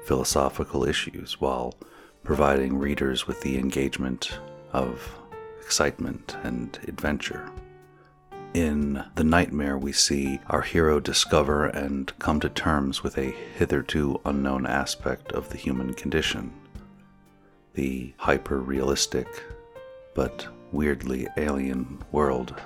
philosophical 0.04 0.84
issues 0.84 1.40
while 1.40 1.74
providing 2.22 2.78
readers 2.78 3.26
with 3.26 3.40
the 3.40 3.58
engagement 3.58 4.38
of 4.72 5.14
excitement 5.60 6.36
and 6.42 6.78
adventure. 6.86 7.50
In 8.54 9.04
The 9.14 9.24
Nightmare, 9.24 9.76
we 9.76 9.92
see 9.92 10.40
our 10.48 10.62
hero 10.62 11.00
discover 11.00 11.66
and 11.66 12.16
come 12.18 12.40
to 12.40 12.48
terms 12.48 13.02
with 13.02 13.18
a 13.18 13.34
hitherto 13.56 14.20
unknown 14.24 14.64
aspect 14.66 15.32
of 15.32 15.50
the 15.50 15.58
human 15.58 15.92
condition 15.94 16.52
the 17.78 18.12
hyper 18.16 18.58
realistic 18.58 19.28
but 20.12 20.48
weirdly 20.72 21.28
alien 21.36 22.02
world 22.10 22.60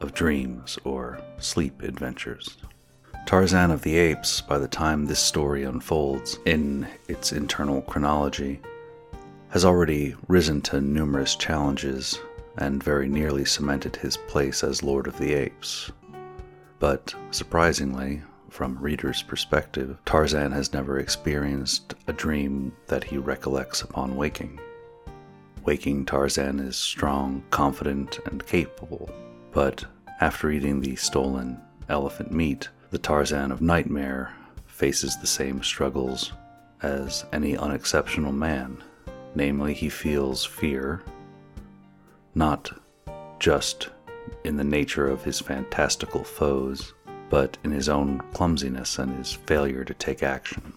of 0.00 0.12
dreams 0.12 0.76
or 0.82 1.20
sleep 1.38 1.82
adventures. 1.82 2.56
Tarzan 3.26 3.70
of 3.70 3.82
the 3.82 3.96
Apes, 3.96 4.40
by 4.40 4.58
the 4.58 4.66
time 4.66 5.04
this 5.06 5.20
story 5.20 5.62
unfolds 5.62 6.40
in 6.46 6.84
its 7.06 7.30
internal 7.30 7.80
chronology, 7.82 8.60
has 9.50 9.64
already 9.64 10.16
risen 10.26 10.60
to 10.62 10.80
numerous 10.80 11.36
challenges 11.36 12.18
and 12.58 12.82
very 12.82 13.08
nearly 13.08 13.44
cemented 13.44 13.94
his 13.94 14.16
place 14.16 14.64
as 14.64 14.82
Lord 14.82 15.06
of 15.06 15.16
the 15.18 15.32
Apes. 15.32 15.92
But 16.80 17.14
surprisingly, 17.30 18.20
from 18.56 18.78
reader's 18.78 19.20
perspective, 19.20 19.98
Tarzan 20.06 20.50
has 20.50 20.72
never 20.72 20.98
experienced 20.98 21.94
a 22.06 22.12
dream 22.14 22.72
that 22.86 23.04
he 23.04 23.18
recollects 23.18 23.82
upon 23.82 24.16
waking. 24.16 24.58
Waking 25.66 26.06
Tarzan 26.06 26.58
is 26.60 26.74
strong, 26.74 27.44
confident, 27.50 28.18
and 28.24 28.46
capable, 28.46 29.10
but 29.52 29.84
after 30.22 30.50
eating 30.50 30.80
the 30.80 30.96
stolen 30.96 31.60
elephant 31.90 32.32
meat, 32.32 32.70
the 32.88 32.98
Tarzan 32.98 33.52
of 33.52 33.60
Nightmare 33.60 34.34
faces 34.64 35.18
the 35.18 35.26
same 35.26 35.62
struggles 35.62 36.32
as 36.80 37.26
any 37.34 37.58
unexceptional 37.58 38.32
man. 38.32 38.82
Namely, 39.34 39.74
he 39.74 39.90
feels 39.90 40.46
fear, 40.46 41.02
not 42.34 42.72
just 43.38 43.90
in 44.44 44.56
the 44.56 44.64
nature 44.64 45.08
of 45.08 45.24
his 45.24 45.40
fantastical 45.40 46.24
foes, 46.24 46.94
but 47.28 47.58
in 47.64 47.70
his 47.70 47.88
own 47.88 48.20
clumsiness 48.32 48.98
and 48.98 49.16
his 49.16 49.32
failure 49.32 49.84
to 49.84 49.94
take 49.94 50.22
action. 50.22 50.72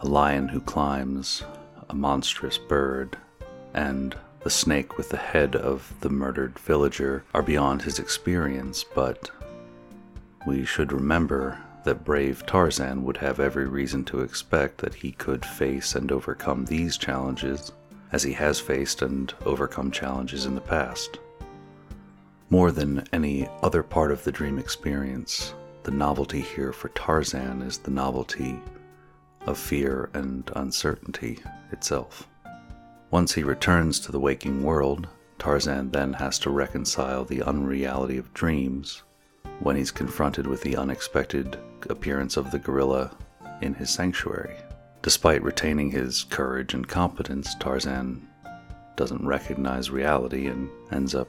A 0.00 0.06
lion 0.06 0.48
who 0.48 0.60
climbs, 0.60 1.42
a 1.88 1.94
monstrous 1.94 2.58
bird, 2.58 3.16
and 3.74 4.16
the 4.42 4.50
snake 4.50 4.96
with 4.96 5.08
the 5.08 5.16
head 5.16 5.56
of 5.56 5.92
the 6.00 6.10
murdered 6.10 6.58
villager 6.58 7.24
are 7.34 7.42
beyond 7.42 7.82
his 7.82 7.98
experience, 7.98 8.84
but 8.94 9.30
we 10.46 10.64
should 10.64 10.92
remember 10.92 11.58
that 11.84 12.04
brave 12.04 12.44
Tarzan 12.46 13.04
would 13.04 13.16
have 13.16 13.40
every 13.40 13.66
reason 13.66 14.04
to 14.06 14.20
expect 14.20 14.78
that 14.78 14.94
he 14.94 15.12
could 15.12 15.44
face 15.44 15.94
and 15.94 16.12
overcome 16.12 16.64
these 16.64 16.96
challenges 16.96 17.72
as 18.12 18.22
he 18.22 18.32
has 18.32 18.60
faced 18.60 19.02
and 19.02 19.32
overcome 19.44 19.90
challenges 19.90 20.46
in 20.46 20.54
the 20.54 20.60
past. 20.60 21.18
More 22.48 22.70
than 22.70 23.04
any 23.12 23.48
other 23.60 23.82
part 23.82 24.12
of 24.12 24.22
the 24.22 24.30
dream 24.30 24.56
experience, 24.56 25.52
the 25.82 25.90
novelty 25.90 26.40
here 26.40 26.72
for 26.72 26.90
Tarzan 26.90 27.60
is 27.60 27.78
the 27.78 27.90
novelty 27.90 28.60
of 29.46 29.58
fear 29.58 30.10
and 30.14 30.48
uncertainty 30.54 31.40
itself. 31.72 32.28
Once 33.10 33.32
he 33.34 33.42
returns 33.42 33.98
to 33.98 34.12
the 34.12 34.20
waking 34.20 34.62
world, 34.62 35.08
Tarzan 35.40 35.90
then 35.90 36.12
has 36.12 36.38
to 36.40 36.50
reconcile 36.50 37.24
the 37.24 37.42
unreality 37.42 38.16
of 38.16 38.32
dreams 38.32 39.02
when 39.58 39.74
he's 39.74 39.90
confronted 39.90 40.46
with 40.46 40.62
the 40.62 40.76
unexpected 40.76 41.58
appearance 41.90 42.36
of 42.36 42.52
the 42.52 42.60
gorilla 42.60 43.10
in 43.60 43.74
his 43.74 43.90
sanctuary. 43.90 44.56
Despite 45.02 45.42
retaining 45.42 45.90
his 45.90 46.22
courage 46.22 46.74
and 46.74 46.86
competence, 46.86 47.56
Tarzan 47.56 48.28
doesn't 48.94 49.26
recognize 49.26 49.90
reality 49.90 50.46
and 50.46 50.70
ends 50.92 51.14
up 51.14 51.28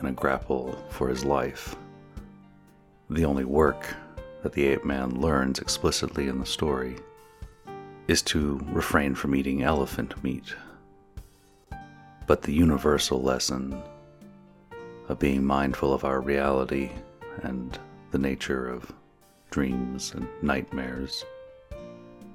in 0.00 0.06
a 0.06 0.12
grapple 0.12 0.78
for 0.90 1.08
his 1.08 1.24
life. 1.24 1.76
The 3.10 3.24
only 3.24 3.44
work 3.44 3.94
that 4.42 4.52
the 4.52 4.66
ape 4.66 4.84
man 4.84 5.20
learns 5.20 5.58
explicitly 5.58 6.28
in 6.28 6.38
the 6.38 6.46
story 6.46 6.96
is 8.06 8.22
to 8.22 8.60
refrain 8.72 9.14
from 9.14 9.34
eating 9.34 9.62
elephant 9.62 10.22
meat. 10.22 10.54
But 12.26 12.42
the 12.42 12.52
universal 12.52 13.22
lesson 13.22 13.82
of 15.08 15.18
being 15.18 15.44
mindful 15.44 15.92
of 15.92 16.04
our 16.04 16.20
reality 16.20 16.90
and 17.42 17.78
the 18.10 18.18
nature 18.18 18.68
of 18.68 18.92
dreams 19.50 20.12
and 20.14 20.28
nightmares 20.42 21.24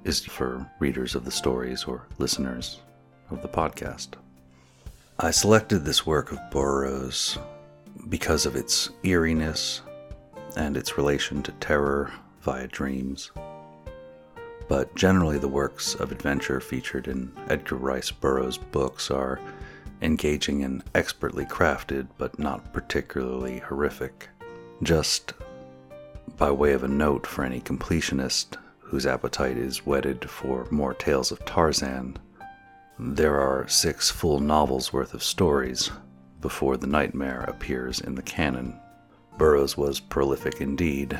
is 0.04 0.26
for 0.26 0.70
readers 0.80 1.16
of 1.16 1.26
the 1.26 1.32
stories 1.32 1.84
or 1.86 2.08
listeners 2.18 2.82
of 3.30 3.42
the 3.42 3.48
podcast. 3.48 4.10
I 5.20 5.32
selected 5.32 5.86
this 5.86 6.06
work 6.06 6.32
of 6.32 6.40
Burroughs 6.52 7.38
because 8.10 8.46
of 8.46 8.56
its 8.56 8.90
eeriness 9.04 9.82
and 10.56 10.78
its 10.78 10.98
relation 10.98 11.42
to 11.44 11.52
terror 11.54 12.12
via 12.42 12.68
dreams. 12.68 13.32
But 14.68 14.96
generally, 14.96 15.38
the 15.38 15.48
works 15.48 15.96
of 15.96 16.12
adventure 16.12 16.60
featured 16.60 17.08
in 17.08 17.32
Edgar 17.50 17.76
Rice 17.76 18.12
Burroughs' 18.12 18.58
books 18.58 19.12
are 19.12 19.40
engaging 20.02 20.64
and 20.64 20.84
expertly 20.96 21.46
crafted, 21.46 22.08
but 22.18 22.40
not 22.40 22.74
particularly 22.74 23.60
horrific. 23.60 24.30
Just 24.82 25.34
by 26.38 26.52
way 26.52 26.74
of 26.74 26.84
a 26.84 26.88
note 26.88 27.28
for 27.28 27.44
any 27.44 27.62
completionist 27.62 28.58
whose 28.80 29.06
appetite 29.06 29.58
is 29.58 29.86
whetted 29.86 30.30
for 30.30 30.68
more 30.72 30.94
tales 30.94 31.32
of 31.32 31.44
Tarzan, 31.46 32.18
there 33.00 33.40
are 33.40 33.68
six 33.68 34.10
full 34.10 34.40
novels 34.40 34.94
worth 34.94 35.14
of 35.14 35.24
stories 35.24 35.90
before 36.44 36.76
The 36.76 36.88
Nightmare 36.88 37.46
appears 37.48 38.02
in 38.02 38.16
the 38.16 38.22
canon. 38.22 38.78
Burroughs 39.38 39.78
was 39.78 40.02
prolific 40.02 40.60
indeed. 40.60 41.18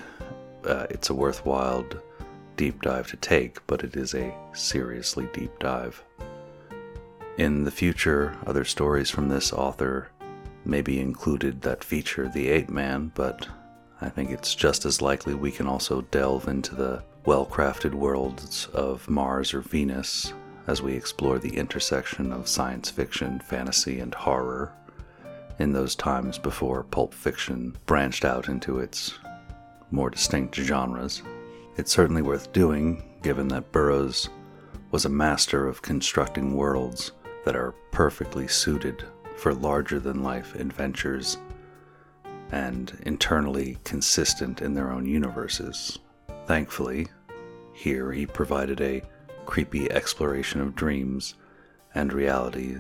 Uh, 0.66 0.86
it's 0.90 1.10
a 1.10 1.14
worthwhile 1.14 1.86
deep 2.58 2.82
dive 2.82 3.08
to 3.08 3.16
take, 3.16 3.66
but 3.66 3.86
it 3.86 3.96
is 3.96 4.14
a 4.14 4.36
seriously 4.54 5.30
deep 5.34 5.58
dive. 5.60 6.04
In 7.38 7.64
the 7.64 7.72
future, 7.72 8.38
other 8.46 8.66
stories 8.66 9.10
from 9.10 9.30
this 9.30 9.54
author 9.54 10.10
may 10.66 10.82
be 10.82 11.00
included 11.00 11.62
that 11.62 11.86
feature 11.86 12.28
the 12.28 12.50
ape 12.50 12.70
man, 12.70 13.14
but 13.16 13.48
I 14.02 14.10
think 14.10 14.30
it's 14.30 14.54
just 14.54 14.84
as 14.84 15.02
likely 15.02 15.36
we 15.36 15.52
can 15.52 15.68
also 15.68 16.02
delve 16.02 16.50
into 16.50 16.76
the 16.76 17.02
well 17.26 17.46
crafted 17.46 17.94
worlds 17.94 18.68
of 18.74 19.10
Mars 19.10 19.54
or 19.54 19.62
Venus 19.62 20.34
as 20.68 20.82
we 20.82 20.94
explore 20.94 21.40
the 21.40 21.56
intersection 21.56 22.34
of 22.34 22.50
science 22.50 22.90
fiction, 22.90 23.40
fantasy, 23.40 24.02
and 24.02 24.14
horror 24.14 24.74
in 25.60 25.72
those 25.72 25.96
times 25.96 26.38
before 26.38 26.84
pulp 26.84 27.14
fiction 27.14 27.76
branched 27.86 28.26
out 28.26 28.48
into 28.48 28.80
its 28.80 29.14
more 29.92 30.10
distinct 30.10 30.56
genres. 30.56 31.22
It's 31.78 31.92
certainly 31.92 32.22
worth 32.22 32.52
doing, 32.54 33.04
given 33.22 33.48
that 33.50 33.72
Burroughs 33.72 34.30
was 34.92 35.06
a 35.06 35.10
master 35.10 35.68
of 35.68 35.82
constructing 35.82 36.56
worlds 36.56 37.12
that 37.46 37.56
are 37.56 37.74
perfectly 37.92 38.48
suited 38.48 39.04
for 39.36 39.54
larger 39.54 40.00
than 40.00 40.24
life 40.24 40.56
adventures 40.56 41.38
and 42.52 43.00
internally 43.04 43.78
consistent 43.84 44.62
in 44.62 44.74
their 44.74 44.92
own 44.92 45.06
universes. 45.06 45.98
Thankfully, 46.46 47.08
here 47.74 48.12
he 48.12 48.26
provided 48.26 48.80
a 48.82 49.02
creepy 49.46 49.92
exploration 49.92 50.62
of 50.62 50.76
dreams 50.76 51.34
and 51.96 52.14
reality, 52.14 52.78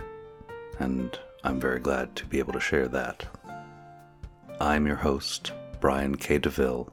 and 0.79 1.17
I'm 1.45 1.59
very 1.59 1.79
glad 1.79 2.15
to 2.15 2.25
be 2.25 2.39
able 2.39 2.53
to 2.53 2.59
share 2.61 2.87
that. 2.87 3.25
I'm 4.61 4.87
your 4.87 4.95
host, 4.95 5.51
Brian 5.81 6.15
K. 6.15 6.37
DeVille, 6.37 6.87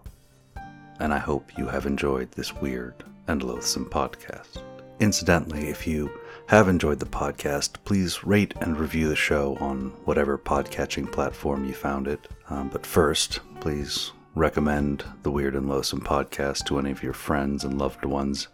and 0.98 1.14
I 1.14 1.18
hope 1.18 1.56
you 1.56 1.68
have 1.68 1.86
enjoyed 1.86 2.32
this 2.32 2.52
weird 2.54 3.04
and 3.28 3.44
loathsome 3.44 3.88
podcast. 3.88 4.60
Incidentally, 4.98 5.68
if 5.68 5.86
you 5.86 6.10
have 6.48 6.66
enjoyed 6.66 6.98
the 6.98 7.06
podcast, 7.06 7.76
please 7.84 8.24
rate 8.24 8.52
and 8.60 8.76
review 8.76 9.08
the 9.08 9.14
show 9.14 9.56
on 9.60 9.92
whatever 10.04 10.36
podcatching 10.36 11.10
platform 11.10 11.64
you 11.64 11.72
found 11.72 12.08
it. 12.08 12.26
Um, 12.48 12.70
but 12.70 12.84
first, 12.84 13.38
please 13.60 14.10
recommend 14.34 15.04
the 15.22 15.30
Weird 15.30 15.54
and 15.54 15.68
Loathsome 15.68 16.00
podcast 16.00 16.64
to 16.66 16.78
any 16.80 16.90
of 16.90 17.04
your 17.04 17.12
friends 17.12 17.62
and 17.62 17.78
loved 17.78 18.04
ones 18.04 18.48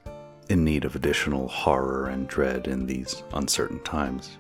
in 0.51 0.63
need 0.63 0.85
of 0.85 0.95
additional 0.95 1.49
horror 1.49 2.09
and 2.09 2.29
dread 2.29 2.69
in 2.69 2.85
these 2.85 3.23
uncertain 3.33 3.81
times. 3.81 4.37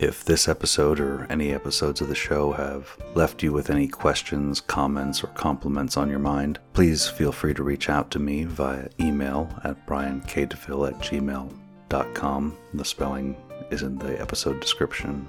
If 0.00 0.24
this 0.24 0.48
episode 0.48 0.98
or 0.98 1.26
any 1.28 1.52
episodes 1.52 2.00
of 2.00 2.08
the 2.08 2.14
show 2.14 2.52
have 2.52 2.96
left 3.14 3.42
you 3.42 3.52
with 3.52 3.68
any 3.68 3.86
questions, 3.86 4.58
comments, 4.58 5.22
or 5.22 5.26
compliments 5.26 5.98
on 5.98 6.08
your 6.08 6.18
mind, 6.18 6.58
please 6.72 7.06
feel 7.06 7.32
free 7.32 7.52
to 7.52 7.62
reach 7.62 7.90
out 7.90 8.10
to 8.12 8.18
me 8.18 8.44
via 8.44 8.88
email 8.98 9.50
at 9.62 9.86
bryankdevil 9.86 10.88
at 10.88 10.98
gmail.com. 11.00 12.56
The 12.72 12.84
spelling 12.84 13.36
is 13.70 13.82
in 13.82 13.98
the 13.98 14.18
episode 14.18 14.58
description. 14.58 15.28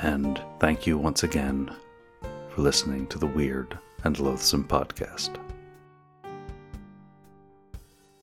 And 0.00 0.38
thank 0.60 0.86
you 0.86 0.98
once 0.98 1.22
again 1.22 1.74
for 2.50 2.60
listening 2.60 3.06
to 3.06 3.18
the 3.18 3.26
Weird 3.26 3.78
and 4.04 4.20
Loathsome 4.20 4.64
podcast. 4.64 5.43